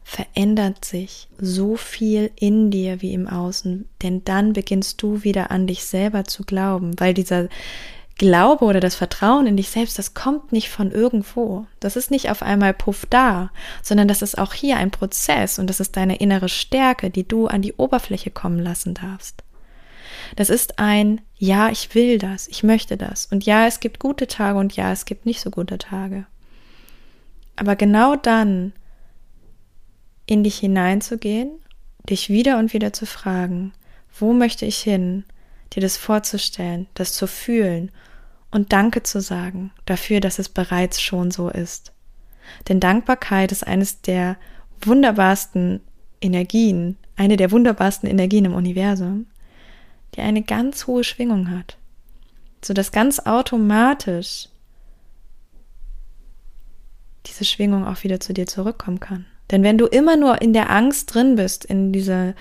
verändert 0.04 0.84
sich 0.84 1.28
so 1.36 1.76
viel 1.76 2.30
in 2.36 2.70
dir 2.70 3.02
wie 3.02 3.12
im 3.12 3.26
Außen, 3.26 3.88
denn 4.02 4.22
dann 4.24 4.52
beginnst 4.52 5.02
du 5.02 5.24
wieder 5.24 5.50
an 5.50 5.66
dich 5.66 5.84
selber 5.84 6.24
zu 6.24 6.44
glauben, 6.44 6.92
weil 6.98 7.12
dieser 7.12 7.48
Glaube 8.18 8.64
oder 8.64 8.80
das 8.80 8.94
Vertrauen 8.94 9.46
in 9.46 9.56
dich 9.58 9.68
selbst, 9.68 9.98
das 9.98 10.14
kommt 10.14 10.50
nicht 10.50 10.70
von 10.70 10.90
irgendwo. 10.90 11.66
Das 11.80 11.96
ist 11.96 12.10
nicht 12.10 12.30
auf 12.30 12.40
einmal 12.40 12.72
puff 12.72 13.04
da, 13.10 13.50
sondern 13.82 14.08
das 14.08 14.22
ist 14.22 14.38
auch 14.38 14.54
hier 14.54 14.78
ein 14.78 14.90
Prozess 14.90 15.58
und 15.58 15.68
das 15.68 15.80
ist 15.80 15.96
deine 15.96 16.16
innere 16.16 16.48
Stärke, 16.48 17.10
die 17.10 17.28
du 17.28 17.46
an 17.46 17.60
die 17.60 17.74
Oberfläche 17.74 18.30
kommen 18.30 18.58
lassen 18.58 18.94
darfst. 18.94 19.42
Das 20.34 20.48
ist 20.48 20.78
ein 20.78 21.20
Ja, 21.38 21.68
ich 21.70 21.94
will 21.94 22.18
das, 22.18 22.48
ich 22.48 22.62
möchte 22.62 22.96
das. 22.96 23.26
Und 23.26 23.44
ja, 23.44 23.66
es 23.66 23.80
gibt 23.80 24.00
gute 24.00 24.26
Tage 24.26 24.58
und 24.58 24.74
ja, 24.74 24.92
es 24.92 25.04
gibt 25.04 25.26
nicht 25.26 25.40
so 25.40 25.50
gute 25.50 25.78
Tage. 25.78 26.26
Aber 27.56 27.76
genau 27.76 28.16
dann 28.16 28.72
in 30.26 30.42
dich 30.42 30.58
hineinzugehen, 30.58 31.50
dich 32.08 32.28
wieder 32.28 32.58
und 32.58 32.72
wieder 32.72 32.92
zu 32.92 33.06
fragen, 33.06 33.72
wo 34.18 34.32
möchte 34.32 34.64
ich 34.64 34.78
hin, 34.78 35.24
dir 35.72 35.80
das 35.80 35.96
vorzustellen, 35.96 36.86
das 36.94 37.12
zu 37.12 37.26
fühlen 37.26 37.90
und 38.50 38.72
Danke 38.72 39.02
zu 39.02 39.20
sagen 39.20 39.72
dafür, 39.84 40.20
dass 40.20 40.38
es 40.38 40.48
bereits 40.48 41.00
schon 41.00 41.30
so 41.30 41.48
ist. 41.48 41.92
Denn 42.68 42.80
Dankbarkeit 42.80 43.52
ist 43.52 43.66
eines 43.66 44.00
der 44.00 44.36
wunderbarsten 44.80 45.80
Energien, 46.20 46.96
eine 47.16 47.36
der 47.36 47.50
wunderbarsten 47.50 48.08
Energien 48.08 48.44
im 48.44 48.54
Universum, 48.54 49.26
die 50.14 50.20
eine 50.20 50.42
ganz 50.42 50.86
hohe 50.86 51.04
Schwingung 51.04 51.50
hat, 51.50 51.76
so 52.62 52.74
dass 52.74 52.92
ganz 52.92 53.20
automatisch 53.20 54.48
diese 57.26 57.44
Schwingung 57.44 57.86
auch 57.86 58.02
wieder 58.04 58.20
zu 58.20 58.32
dir 58.32 58.46
zurückkommen 58.46 59.00
kann. 59.00 59.26
Denn 59.50 59.62
wenn 59.62 59.78
du 59.78 59.86
immer 59.86 60.16
nur 60.16 60.40
in 60.42 60.52
der 60.52 60.70
Angst 60.70 61.14
drin 61.14 61.36
bist, 61.36 61.64
in 61.64 61.92
dieser 61.92 62.34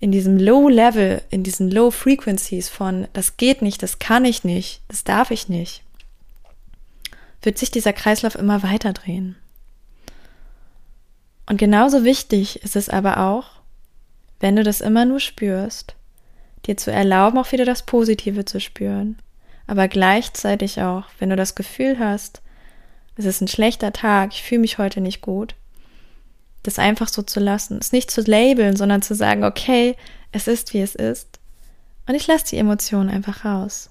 in 0.00 0.12
diesem 0.12 0.38
Low 0.38 0.68
Level, 0.68 1.22
in 1.30 1.44
diesen 1.44 1.70
Low 1.70 1.90
Frequencies 1.90 2.68
von 2.68 3.08
das 3.14 3.36
geht 3.38 3.62
nicht, 3.62 3.82
das 3.82 3.98
kann 3.98 4.24
ich 4.24 4.44
nicht, 4.44 4.82
das 4.88 5.04
darf 5.04 5.30
ich 5.30 5.48
nicht, 5.48 5.82
wird 7.42 7.56
sich 7.56 7.70
dieser 7.70 7.92
Kreislauf 7.92 8.34
immer 8.34 8.62
weiter 8.62 8.92
drehen. 8.92 9.36
Und 11.46 11.58
genauso 11.58 12.04
wichtig 12.04 12.62
ist 12.62 12.76
es 12.76 12.88
aber 12.88 13.18
auch, 13.18 13.46
wenn 14.40 14.56
du 14.56 14.62
das 14.62 14.80
immer 14.80 15.04
nur 15.04 15.20
spürst, 15.20 15.94
dir 16.66 16.76
zu 16.76 16.90
erlauben, 16.90 17.38
auch 17.38 17.52
wieder 17.52 17.64
das 17.64 17.84
Positive 17.84 18.44
zu 18.44 18.60
spüren, 18.60 19.16
aber 19.66 19.88
gleichzeitig 19.88 20.80
auch, 20.80 21.04
wenn 21.18 21.30
du 21.30 21.36
das 21.36 21.54
Gefühl 21.54 21.98
hast, 21.98 22.42
es 23.16 23.24
ist 23.24 23.40
ein 23.40 23.48
schlechter 23.48 23.92
Tag, 23.92 24.32
ich 24.32 24.42
fühle 24.42 24.62
mich 24.62 24.78
heute 24.78 25.00
nicht 25.00 25.20
gut, 25.20 25.54
das 26.62 26.78
einfach 26.78 27.08
so 27.08 27.22
zu 27.22 27.40
lassen, 27.40 27.78
es 27.80 27.92
nicht 27.92 28.10
zu 28.10 28.22
labeln, 28.22 28.76
sondern 28.76 29.02
zu 29.02 29.14
sagen, 29.14 29.44
okay, 29.44 29.96
es 30.32 30.48
ist 30.48 30.74
wie 30.74 30.80
es 30.80 30.94
ist. 30.94 31.38
Und 32.06 32.14
ich 32.14 32.26
lasse 32.26 32.46
die 32.50 32.58
Emotionen 32.58 33.08
einfach 33.08 33.44
raus. 33.44 33.90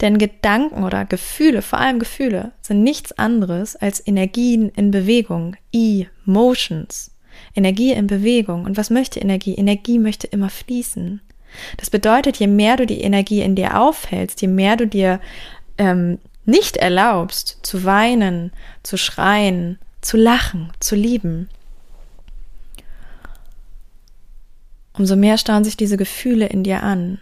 Denn 0.00 0.18
Gedanken 0.18 0.82
oder 0.84 1.04
Gefühle, 1.04 1.62
vor 1.62 1.78
allem 1.78 1.98
Gefühle, 1.98 2.52
sind 2.60 2.82
nichts 2.82 3.12
anderes 3.12 3.76
als 3.76 4.04
Energien 4.04 4.68
in 4.70 4.90
Bewegung, 4.90 5.56
Emotions. 5.72 7.12
Energie 7.54 7.92
in 7.92 8.06
Bewegung. 8.06 8.64
Und 8.64 8.76
was 8.76 8.90
möchte 8.90 9.20
Energie? 9.20 9.54
Energie 9.54 9.98
möchte 9.98 10.26
immer 10.26 10.50
fließen. 10.50 11.20
Das 11.76 11.90
bedeutet, 11.90 12.38
je 12.38 12.46
mehr 12.46 12.76
du 12.76 12.86
die 12.86 13.00
Energie 13.00 13.42
in 13.42 13.54
dir 13.54 13.80
aufhältst, 13.80 14.40
je 14.40 14.48
mehr 14.48 14.76
du 14.76 14.86
dir 14.86 15.20
ähm, 15.78 16.18
nicht 16.44 16.76
erlaubst, 16.76 17.58
zu 17.62 17.84
weinen, 17.84 18.52
zu 18.82 18.96
schreien, 18.96 19.78
zu 20.00 20.16
lachen, 20.16 20.72
zu 20.80 20.96
lieben, 20.96 21.48
umso 24.92 25.16
mehr 25.16 25.38
stauen 25.38 25.64
sich 25.64 25.76
diese 25.76 25.96
Gefühle 25.96 26.46
in 26.46 26.64
dir 26.64 26.82
an 26.82 27.18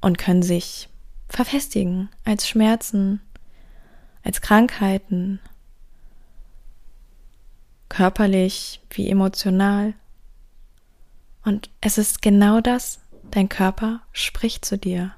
und 0.00 0.18
können 0.18 0.42
sich 0.42 0.88
verfestigen 1.28 2.08
als 2.24 2.48
Schmerzen, 2.48 3.20
als 4.24 4.40
Krankheiten, 4.40 5.40
körperlich 7.88 8.80
wie 8.90 9.08
emotional. 9.08 9.94
Und 11.44 11.70
es 11.80 11.98
ist 11.98 12.22
genau 12.22 12.60
das, 12.60 13.00
dein 13.30 13.48
Körper 13.48 14.00
spricht 14.12 14.64
zu 14.64 14.76
dir. 14.76 15.12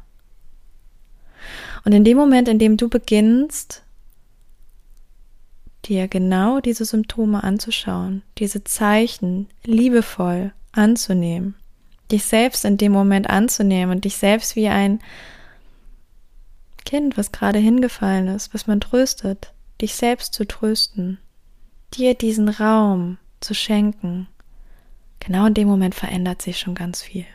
Und 1.84 1.92
in 1.92 2.04
dem 2.04 2.16
Moment, 2.16 2.48
in 2.48 2.58
dem 2.58 2.76
du 2.76 2.88
beginnst, 2.88 3.82
dir 5.86 6.08
genau 6.08 6.60
diese 6.60 6.84
Symptome 6.84 7.42
anzuschauen, 7.42 8.22
diese 8.38 8.64
Zeichen 8.64 9.48
liebevoll 9.64 10.52
anzunehmen, 10.72 11.54
dich 12.12 12.24
selbst 12.24 12.64
in 12.64 12.76
dem 12.76 12.92
Moment 12.92 13.30
anzunehmen 13.30 13.96
und 13.96 14.04
dich 14.04 14.16
selbst 14.16 14.56
wie 14.56 14.68
ein 14.68 15.00
Kind, 16.84 17.16
was 17.16 17.32
gerade 17.32 17.58
hingefallen 17.58 18.28
ist, 18.28 18.52
was 18.52 18.66
man 18.66 18.80
tröstet, 18.80 19.52
dich 19.80 19.94
selbst 19.94 20.34
zu 20.34 20.46
trösten, 20.46 21.18
dir 21.94 22.14
diesen 22.14 22.48
Raum 22.48 23.18
zu 23.40 23.54
schenken. 23.54 24.26
Genau 25.20 25.46
in 25.46 25.54
dem 25.54 25.68
Moment 25.68 25.94
verändert 25.94 26.42
sich 26.42 26.58
schon 26.58 26.74
ganz 26.74 27.02
viel. 27.02 27.26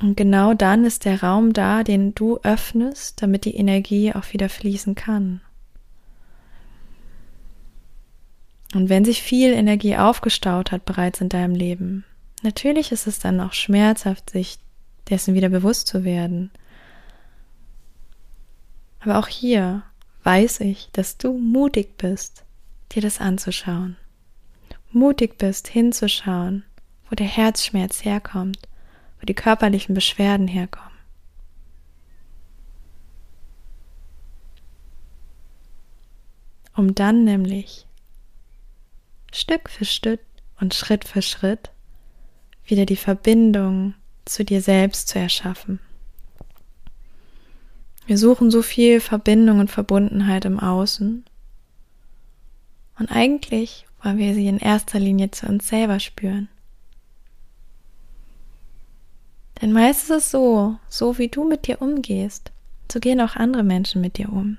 Und 0.00 0.16
genau 0.16 0.52
dann 0.54 0.84
ist 0.84 1.04
der 1.04 1.22
Raum 1.22 1.52
da, 1.52 1.82
den 1.82 2.14
du 2.14 2.38
öffnest, 2.42 3.22
damit 3.22 3.44
die 3.44 3.56
Energie 3.56 4.12
auch 4.12 4.32
wieder 4.32 4.48
fließen 4.48 4.94
kann. 4.94 5.40
Und 8.74 8.88
wenn 8.88 9.04
sich 9.04 9.22
viel 9.22 9.52
Energie 9.52 9.96
aufgestaut 9.96 10.70
hat 10.70 10.84
bereits 10.84 11.20
in 11.20 11.30
deinem 11.30 11.54
Leben, 11.54 12.04
natürlich 12.42 12.92
ist 12.92 13.06
es 13.06 13.18
dann 13.18 13.40
auch 13.40 13.54
schmerzhaft, 13.54 14.30
sich 14.30 14.58
dessen 15.08 15.34
wieder 15.34 15.48
bewusst 15.48 15.86
zu 15.86 16.04
werden. 16.04 16.50
Aber 19.00 19.18
auch 19.18 19.28
hier 19.28 19.82
weiß 20.26 20.58
ich, 20.60 20.90
dass 20.90 21.18
du 21.18 21.38
mutig 21.38 21.98
bist, 21.98 22.44
dir 22.90 23.00
das 23.00 23.20
anzuschauen. 23.20 23.96
Mutig 24.90 25.38
bist, 25.38 25.68
hinzuschauen, 25.68 26.64
wo 27.08 27.14
der 27.14 27.28
Herzschmerz 27.28 28.04
herkommt, 28.04 28.58
wo 29.20 29.26
die 29.26 29.34
körperlichen 29.34 29.94
Beschwerden 29.94 30.48
herkommen. 30.48 30.90
Um 36.74 36.96
dann 36.96 37.22
nämlich 37.22 37.86
Stück 39.32 39.70
für 39.70 39.84
Stück 39.84 40.20
und 40.60 40.74
Schritt 40.74 41.06
für 41.06 41.22
Schritt 41.22 41.70
wieder 42.64 42.84
die 42.84 42.96
Verbindung 42.96 43.94
zu 44.24 44.44
dir 44.44 44.60
selbst 44.60 45.06
zu 45.06 45.20
erschaffen. 45.20 45.78
Wir 48.06 48.18
suchen 48.18 48.52
so 48.52 48.62
viel 48.62 49.00
Verbindung 49.00 49.58
und 49.58 49.70
Verbundenheit 49.70 50.44
im 50.44 50.60
Außen. 50.60 51.24
Und 52.98 53.10
eigentlich 53.10 53.84
wollen 54.02 54.18
wir 54.18 54.32
sie 54.34 54.46
in 54.46 54.58
erster 54.58 55.00
Linie 55.00 55.32
zu 55.32 55.46
uns 55.46 55.68
selber 55.68 55.98
spüren. 55.98 56.48
Denn 59.60 59.72
meist 59.72 60.04
ist 60.04 60.10
es 60.10 60.30
so, 60.30 60.76
so 60.88 61.18
wie 61.18 61.28
du 61.28 61.44
mit 61.44 61.66
dir 61.66 61.82
umgehst, 61.82 62.52
so 62.90 63.00
gehen 63.00 63.20
auch 63.20 63.36
andere 63.36 63.64
Menschen 63.64 64.00
mit 64.00 64.18
dir 64.18 64.32
um. 64.32 64.58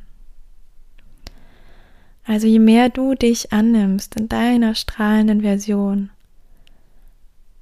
Also 2.25 2.47
je 2.47 2.60
mehr 2.60 2.89
du 2.89 3.15
dich 3.15 3.53
annimmst 3.53 4.17
in 4.17 4.27
deiner 4.27 4.75
strahlenden 4.75 5.41
Version, 5.41 6.10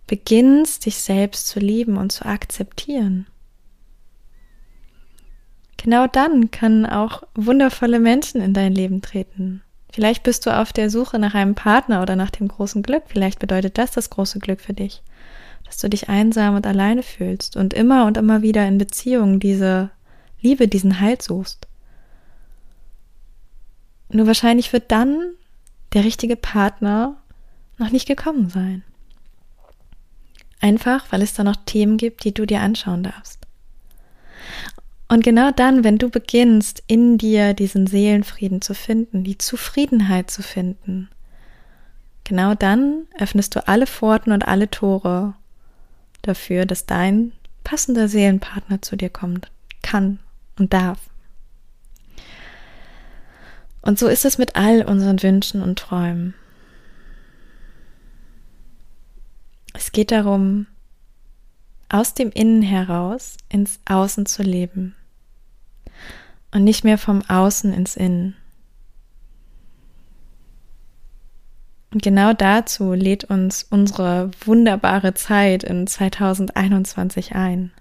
beginnst 0.07 0.87
dich 0.87 0.97
selbst 0.97 1.47
zu 1.47 1.59
lieben 1.59 1.97
und 1.97 2.11
zu 2.11 2.25
akzeptieren. 2.25 3.27
Genau 5.85 6.07
dann 6.07 6.49
können 6.49 6.87
auch 6.87 7.21
wundervolle 7.35 7.99
Menschen 7.99 8.41
in 8.41 8.55
dein 8.55 8.73
Leben 8.73 9.03
treten. 9.03 9.61
Vielleicht 9.93 10.23
bist 10.23 10.43
du 10.47 10.49
auf 10.49 10.73
der 10.73 10.89
Suche 10.89 11.19
nach 11.19 11.35
einem 11.35 11.53
Partner 11.53 12.01
oder 12.01 12.15
nach 12.15 12.31
dem 12.31 12.47
großen 12.47 12.81
Glück. 12.81 13.03
Vielleicht 13.05 13.37
bedeutet 13.37 13.77
das 13.77 13.91
das 13.91 14.09
große 14.09 14.39
Glück 14.39 14.61
für 14.61 14.73
dich, 14.73 15.03
dass 15.63 15.77
du 15.77 15.87
dich 15.87 16.09
einsam 16.09 16.55
und 16.55 16.65
alleine 16.65 17.03
fühlst 17.03 17.55
und 17.55 17.75
immer 17.75 18.07
und 18.07 18.17
immer 18.17 18.41
wieder 18.41 18.67
in 18.67 18.79
Beziehungen 18.79 19.39
diese 19.39 19.91
Liebe, 20.41 20.67
diesen 20.67 21.01
Halt 21.01 21.21
suchst. 21.21 21.67
Nur 24.09 24.25
wahrscheinlich 24.25 24.73
wird 24.73 24.91
dann 24.91 25.35
der 25.93 26.03
richtige 26.03 26.35
Partner 26.35 27.15
noch 27.77 27.91
nicht 27.91 28.07
gekommen 28.07 28.49
sein. 28.49 28.81
Einfach, 30.59 31.11
weil 31.11 31.21
es 31.21 31.35
da 31.35 31.43
noch 31.43 31.57
Themen 31.67 31.97
gibt, 31.97 32.23
die 32.23 32.33
du 32.33 32.47
dir 32.47 32.61
anschauen 32.61 33.03
darfst. 33.03 33.45
Und 35.07 35.23
genau 35.23 35.51
dann, 35.51 35.83
wenn 35.83 35.97
du 35.97 36.09
beginnst, 36.09 36.83
in 36.87 37.17
dir 37.17 37.53
diesen 37.53 37.85
Seelenfrieden 37.85 38.61
zu 38.61 38.73
finden, 38.73 39.23
die 39.23 39.37
Zufriedenheit 39.37 40.31
zu 40.31 40.41
finden, 40.41 41.09
genau 42.23 42.55
dann 42.55 43.05
öffnest 43.19 43.55
du 43.55 43.67
alle 43.67 43.85
Pforten 43.85 44.31
und 44.31 44.47
alle 44.47 44.69
Tore 44.69 45.35
dafür, 46.23 46.65
dass 46.65 46.87
dein 46.87 47.33
passender 47.63 48.07
Seelenpartner 48.07 48.81
zu 48.81 48.95
dir 48.95 49.09
kommt, 49.09 49.51
kann 49.83 50.19
und 50.57 50.73
darf. 50.73 50.99
Und 53.81 53.99
so 53.99 54.07
ist 54.07 54.25
es 54.25 54.39
mit 54.39 54.55
all 54.55 54.81
unseren 54.81 55.21
Wünschen 55.21 55.61
und 55.61 55.77
Träumen. 55.77 56.33
Es 59.75 59.91
geht 59.91 60.11
darum, 60.11 60.65
aus 61.95 62.13
dem 62.13 62.29
Innen 62.29 62.61
heraus 62.61 63.37
ins 63.47 63.79
Außen 63.85 64.25
zu 64.25 64.43
leben 64.43 64.95
und 66.51 66.65
nicht 66.65 66.83
mehr 66.83 66.97
vom 66.97 67.21
Außen 67.21 67.71
ins 67.71 67.95
Innen. 67.95 68.35
Und 71.93 72.03
genau 72.03 72.33
dazu 72.33 72.91
lädt 72.91 73.23
uns 73.23 73.63
unsere 73.63 74.29
wunderbare 74.41 75.13
Zeit 75.13 75.63
in 75.63 75.87
2021 75.87 77.33
ein. 77.33 77.71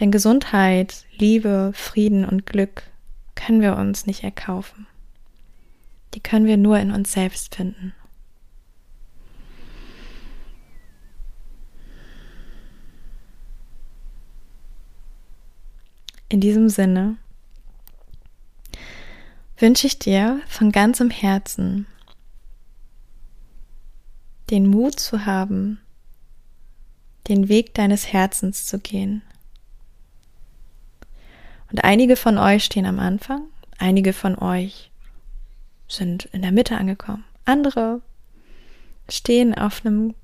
Denn 0.00 0.10
Gesundheit, 0.10 1.04
Liebe, 1.16 1.70
Frieden 1.72 2.24
und 2.24 2.46
Glück 2.46 2.82
können 3.36 3.60
wir 3.60 3.76
uns 3.76 4.06
nicht 4.06 4.24
erkaufen. 4.24 4.88
Die 6.14 6.20
können 6.20 6.46
wir 6.46 6.56
nur 6.56 6.80
in 6.80 6.90
uns 6.90 7.12
selbst 7.12 7.54
finden. 7.54 7.94
In 16.30 16.40
diesem 16.40 16.68
Sinne 16.68 17.16
wünsche 19.58 19.88
ich 19.88 19.98
dir 19.98 20.40
von 20.46 20.70
ganzem 20.70 21.10
Herzen 21.10 21.88
den 24.48 24.68
Mut 24.68 25.00
zu 25.00 25.26
haben, 25.26 25.80
den 27.26 27.48
Weg 27.48 27.74
deines 27.74 28.12
Herzens 28.12 28.64
zu 28.64 28.78
gehen. 28.78 29.22
Und 31.72 31.82
einige 31.82 32.14
von 32.14 32.38
euch 32.38 32.64
stehen 32.64 32.86
am 32.86 33.00
Anfang, 33.00 33.42
einige 33.78 34.12
von 34.12 34.38
euch 34.38 34.92
sind 35.88 36.26
in 36.26 36.42
der 36.42 36.52
Mitte 36.52 36.76
angekommen, 36.76 37.24
andere 37.44 38.02
stehen 39.08 39.52
auf 39.52 39.84
einem, 39.84 40.14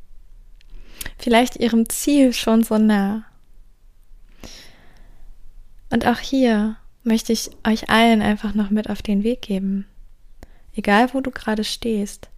vielleicht 1.18 1.56
ihrem 1.56 1.88
Ziel 1.88 2.32
schon 2.32 2.62
so 2.62 2.78
nah. 2.78 3.24
Und 5.90 6.06
auch 6.06 6.18
hier 6.18 6.76
möchte 7.04 7.32
ich 7.32 7.50
euch 7.66 7.88
allen 7.88 8.22
einfach 8.22 8.54
noch 8.54 8.70
mit 8.70 8.90
auf 8.90 9.02
den 9.02 9.22
Weg 9.22 9.42
geben. 9.42 9.86
Egal 10.74 11.14
wo 11.14 11.20
du 11.20 11.30
gerade 11.30 11.64
stehst, 11.64 12.28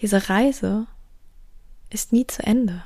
diese 0.00 0.28
Reise 0.28 0.86
ist 1.90 2.12
nie 2.12 2.26
zu 2.26 2.42
Ende. 2.42 2.82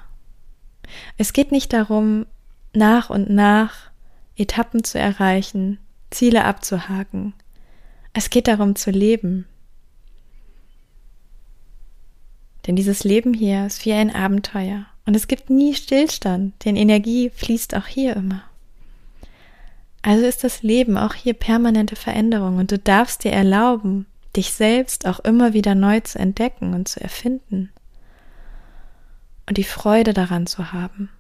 Es 1.19 1.33
geht 1.33 1.53
nicht 1.53 1.73
darum, 1.73 2.27
nach 2.73 3.11
und 3.11 3.31
nach 3.31 3.91
Etappen 4.37 4.85
zu 4.85 4.99
erreichen, 4.99 5.79
Ziele 6.11 6.45
abzuhaken. 6.45 7.35
Es 8.13 8.31
geht 8.31 8.49
darum 8.49 8.75
zu 8.75 8.91
leben. 8.91 9.47
Denn 12.67 12.77
dieses 12.77 13.05
Leben 13.05 13.35
hier 13.35 13.67
ist 13.67 13.85
wie 13.85 13.93
ein 13.93 14.15
Abenteuer 14.15 14.87
und 15.07 15.17
es 15.17 15.29
gibt 15.29 15.51
nie 15.51 15.75
Stillstand, 15.75 16.65
denn 16.65 16.77
Energie 16.77 17.31
fließt 17.31 17.75
auch 17.75 17.87
hier 17.87 18.17
immer. 18.17 18.43
Also 20.03 20.25
ist 20.25 20.45
das 20.45 20.63
Leben 20.63 20.97
auch 20.97 21.15
hier 21.15 21.35
permanente 21.35 21.97
Veränderung 21.97 22.57
und 22.57 22.73
du 22.73 22.79
darfst 22.79 23.25
dir 23.25 23.33
erlauben, 23.33 24.07
dich 24.35 24.53
selbst 24.53 25.07
auch 25.07 25.21
immer 25.21 25.53
wieder 25.53 25.75
neu 25.75 26.01
zu 26.01 26.19
entdecken 26.19 26.75
und 26.75 26.89
zu 26.89 27.01
erfinden 27.01 27.71
und 29.47 29.59
die 29.59 29.65
Freude 29.65 30.15
daran 30.15 30.47
zu 30.47 30.73
haben, 30.73 31.11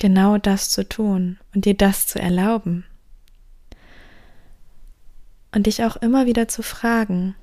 genau 0.00 0.38
das 0.38 0.70
zu 0.70 0.86
tun 0.86 1.38
und 1.54 1.64
dir 1.64 1.74
das 1.74 2.06
zu 2.06 2.18
erlauben 2.18 2.84
und 5.54 5.66
dich 5.66 5.84
auch 5.84 5.96
immer 5.96 6.26
wieder 6.26 6.48
zu 6.48 6.62
fragen, 6.62 7.36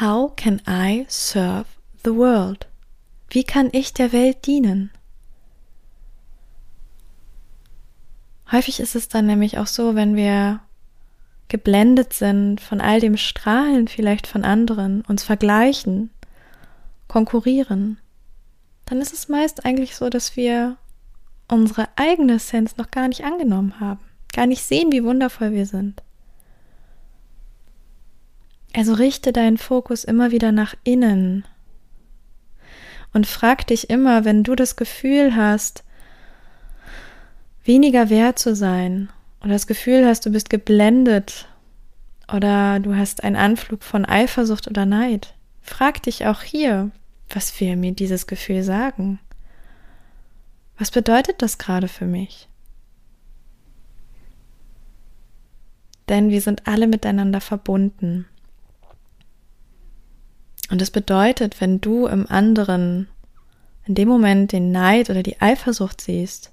How 0.00 0.34
can 0.34 0.60
I 0.66 1.04
serve 1.08 1.66
the 2.04 2.14
world? 2.14 2.66
Wie 3.30 3.44
kann 3.44 3.68
ich 3.72 3.92
der 3.92 4.12
Welt 4.12 4.46
dienen? 4.46 4.90
Häufig 8.50 8.80
ist 8.80 8.94
es 8.94 9.08
dann 9.08 9.26
nämlich 9.26 9.58
auch 9.58 9.66
so, 9.66 9.94
wenn 9.94 10.16
wir 10.16 10.60
geblendet 11.48 12.12
sind 12.12 12.60
von 12.60 12.80
all 12.80 13.00
dem 13.00 13.16
Strahlen 13.16 13.88
vielleicht 13.88 14.26
von 14.26 14.44
anderen, 14.44 15.02
uns 15.02 15.24
vergleichen, 15.24 16.10
konkurrieren, 17.08 17.98
dann 18.86 19.00
ist 19.00 19.12
es 19.12 19.28
meist 19.28 19.64
eigentlich 19.64 19.96
so, 19.96 20.08
dass 20.08 20.36
wir 20.36 20.76
unsere 21.48 21.88
eigene 21.96 22.34
Essenz 22.34 22.76
noch 22.76 22.90
gar 22.90 23.08
nicht 23.08 23.24
angenommen 23.24 23.80
haben, 23.80 24.00
gar 24.34 24.46
nicht 24.46 24.62
sehen, 24.62 24.92
wie 24.92 25.04
wundervoll 25.04 25.52
wir 25.52 25.66
sind. 25.66 26.02
Also 28.74 28.92
richte 28.94 29.32
deinen 29.32 29.58
Fokus 29.58 30.04
immer 30.04 30.30
wieder 30.30 30.52
nach 30.52 30.74
innen 30.84 31.44
und 33.12 33.26
frag 33.26 33.66
dich 33.66 33.88
immer, 33.88 34.24
wenn 34.24 34.44
du 34.44 34.54
das 34.54 34.76
Gefühl 34.76 35.34
hast, 35.34 35.84
weniger 37.68 38.10
wert 38.10 38.38
zu 38.38 38.56
sein 38.56 39.10
oder 39.40 39.52
das 39.52 39.68
Gefühl 39.68 40.04
hast, 40.04 40.26
du 40.26 40.30
bist 40.30 40.50
geblendet 40.50 41.46
oder 42.32 42.80
du 42.80 42.96
hast 42.96 43.22
einen 43.22 43.36
Anflug 43.36 43.84
von 43.84 44.04
Eifersucht 44.04 44.66
oder 44.66 44.86
Neid, 44.86 45.34
frag 45.60 46.02
dich 46.02 46.26
auch 46.26 46.42
hier, 46.42 46.90
was 47.28 47.60
will 47.60 47.76
mir 47.76 47.92
dieses 47.92 48.26
Gefühl 48.26 48.62
sagen? 48.62 49.20
Was 50.78 50.90
bedeutet 50.90 51.42
das 51.42 51.58
gerade 51.58 51.88
für 51.88 52.06
mich? 52.06 52.48
Denn 56.08 56.30
wir 56.30 56.40
sind 56.40 56.66
alle 56.66 56.86
miteinander 56.86 57.42
verbunden. 57.42 58.26
Und 60.70 60.80
es 60.80 60.90
bedeutet, 60.90 61.60
wenn 61.60 61.82
du 61.82 62.06
im 62.06 62.26
anderen 62.26 63.08
in 63.84 63.94
dem 63.94 64.08
Moment 64.08 64.52
den 64.52 64.70
Neid 64.70 65.10
oder 65.10 65.22
die 65.22 65.40
Eifersucht 65.40 66.00
siehst, 66.00 66.52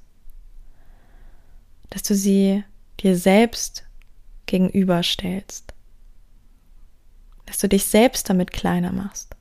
dass 1.96 2.04
du 2.04 2.14
sie 2.14 2.62
dir 3.00 3.18
selbst 3.18 3.86
gegenüberstellst. 4.48 5.74
Dass 7.46 7.58
du 7.60 7.70
dich 7.70 7.86
selbst 7.86 8.30
damit 8.30 8.52
kleiner 8.52 8.92
machst. 8.92 9.34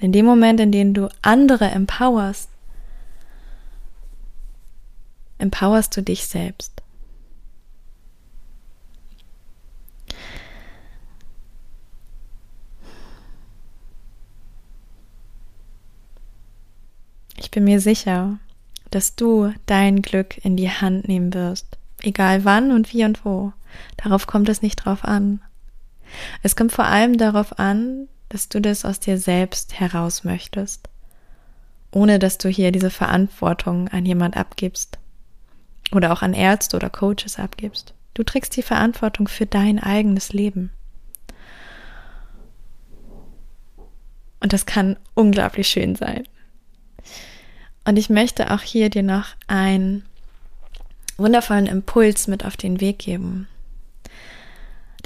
in 0.00 0.10
dem 0.10 0.26
Moment, 0.26 0.58
in 0.58 0.72
dem 0.72 0.92
du 0.92 1.08
andere 1.22 1.66
empowerst, 1.66 2.50
empowerst 5.38 5.96
du 5.96 6.02
dich 6.02 6.26
selbst. 6.26 6.82
Ich 17.36 17.52
bin 17.52 17.62
mir 17.62 17.80
sicher, 17.80 18.40
dass 18.90 19.14
du 19.14 19.52
dein 19.66 20.02
Glück 20.02 20.44
in 20.44 20.56
die 20.56 20.70
Hand 20.70 21.06
nehmen 21.06 21.32
wirst 21.34 21.69
Egal 22.02 22.44
wann 22.44 22.70
und 22.70 22.92
wie 22.92 23.04
und 23.04 23.24
wo. 23.24 23.52
Darauf 23.96 24.26
kommt 24.26 24.48
es 24.48 24.62
nicht 24.62 24.76
drauf 24.76 25.04
an. 25.04 25.40
Es 26.42 26.56
kommt 26.56 26.72
vor 26.72 26.86
allem 26.86 27.18
darauf 27.18 27.58
an, 27.58 28.08
dass 28.28 28.48
du 28.48 28.60
das 28.60 28.84
aus 28.84 29.00
dir 29.00 29.18
selbst 29.18 29.78
heraus 29.78 30.24
möchtest, 30.24 30.88
ohne 31.90 32.18
dass 32.18 32.38
du 32.38 32.48
hier 32.48 32.72
diese 32.72 32.90
Verantwortung 32.90 33.88
an 33.88 34.06
jemand 34.06 34.36
abgibst 34.36 34.98
oder 35.92 36.12
auch 36.12 36.22
an 36.22 36.34
Ärzte 36.34 36.76
oder 36.76 36.90
Coaches 36.90 37.38
abgibst. 37.38 37.94
Du 38.14 38.22
trägst 38.22 38.56
die 38.56 38.62
Verantwortung 38.62 39.28
für 39.28 39.46
dein 39.46 39.78
eigenes 39.78 40.32
Leben. 40.32 40.70
Und 44.40 44.52
das 44.52 44.66
kann 44.66 44.96
unglaublich 45.14 45.68
schön 45.68 45.96
sein. 45.96 46.24
Und 47.84 47.98
ich 47.98 48.10
möchte 48.10 48.50
auch 48.52 48.62
hier 48.62 48.90
dir 48.90 49.02
noch 49.02 49.28
ein 49.46 50.04
wundervollen 51.20 51.66
Impuls 51.66 52.26
mit 52.26 52.44
auf 52.44 52.56
den 52.56 52.80
Weg 52.80 52.98
geben. 52.98 53.46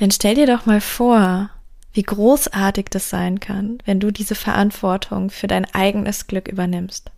Denn 0.01 0.11
stell 0.11 0.35
dir 0.35 0.47
doch 0.47 0.67
mal 0.67 0.81
vor, 0.81 1.51
wie 1.93 2.03
großartig 2.03 2.87
das 2.91 3.09
sein 3.09 3.39
kann, 3.39 3.79
wenn 3.85 4.01
du 4.01 4.11
diese 4.11 4.35
Verantwortung 4.35 5.31
für 5.31 5.47
dein 5.47 5.65
eigenes 5.75 6.27
Glück 6.27 6.49
übernimmst. 6.49 7.13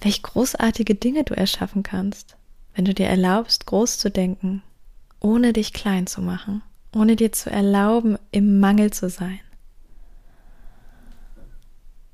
Welch 0.00 0.22
großartige 0.22 0.94
Dinge 0.94 1.24
du 1.24 1.34
erschaffen 1.34 1.82
kannst, 1.82 2.36
wenn 2.74 2.84
du 2.84 2.94
dir 2.94 3.06
erlaubst, 3.06 3.66
groß 3.66 3.98
zu 3.98 4.10
denken, 4.10 4.62
ohne 5.20 5.52
dich 5.52 5.72
klein 5.72 6.06
zu 6.06 6.20
machen, 6.20 6.62
ohne 6.94 7.16
dir 7.16 7.32
zu 7.32 7.50
erlauben, 7.50 8.18
im 8.30 8.60
Mangel 8.60 8.92
zu 8.92 9.08
sein. 9.08 9.40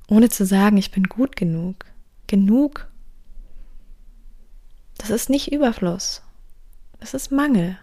Ohne 0.08 0.30
zu 0.30 0.46
sagen, 0.46 0.78
ich 0.78 0.90
bin 0.90 1.04
gut 1.04 1.36
genug, 1.36 1.84
genug 2.26 2.88
das 4.98 5.10
ist 5.10 5.30
nicht 5.30 5.52
Überfluss. 5.52 6.22
Das 7.00 7.14
ist 7.14 7.30
Mangel. 7.30 7.78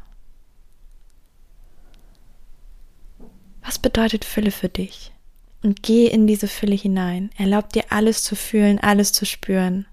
Was 3.63 3.80
bedeutet 3.80 4.26
Fülle 4.26 4.51
für 4.51 4.70
dich? 4.70 5.11
Und 5.63 5.82
geh 5.82 6.05
in 6.05 6.28
diese 6.28 6.47
Fülle 6.47 6.76
hinein. 6.76 7.32
Erlaub 7.38 7.74
dir 7.74 7.86
alles 7.89 8.22
zu 8.22 8.36
fühlen, 8.36 8.80
alles 8.80 9.11
zu 9.11 9.26
spüren. 9.26 9.88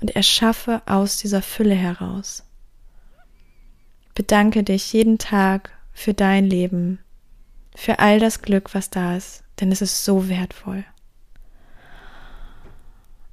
Und 0.00 0.14
erschaffe 0.14 0.82
aus 0.86 1.16
dieser 1.16 1.40
Fülle 1.40 1.74
heraus. 1.74 2.44
Bedanke 4.14 4.62
dich 4.62 4.92
jeden 4.92 5.18
Tag 5.18 5.70
für 5.92 6.12
dein 6.12 6.44
Leben, 6.46 6.98
für 7.74 7.98
all 8.00 8.18
das 8.18 8.42
Glück, 8.42 8.74
was 8.74 8.90
da 8.90 9.16
ist, 9.16 9.44
denn 9.60 9.72
es 9.72 9.80
ist 9.80 10.04
so 10.04 10.28
wertvoll. 10.28 10.84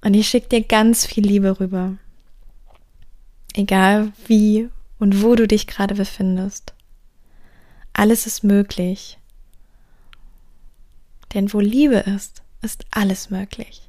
Und 0.01 0.13
ich 0.13 0.29
schicke 0.29 0.49
dir 0.49 0.61
ganz 0.61 1.05
viel 1.05 1.25
Liebe 1.25 1.59
rüber. 1.59 1.97
Egal 3.57 4.13
wie 4.27 4.69
und 4.99 5.23
wo 5.23 5.33
du 5.33 5.47
dich 5.47 5.65
gerade 5.65 5.95
befindest. 5.95 6.75
Alles 7.91 8.27
ist 8.27 8.43
möglich. 8.43 9.17
Denn 11.33 11.51
wo 11.51 11.59
Liebe 11.59 11.95
ist, 11.95 12.43
ist 12.61 12.85
alles 12.91 13.31
möglich. 13.31 13.86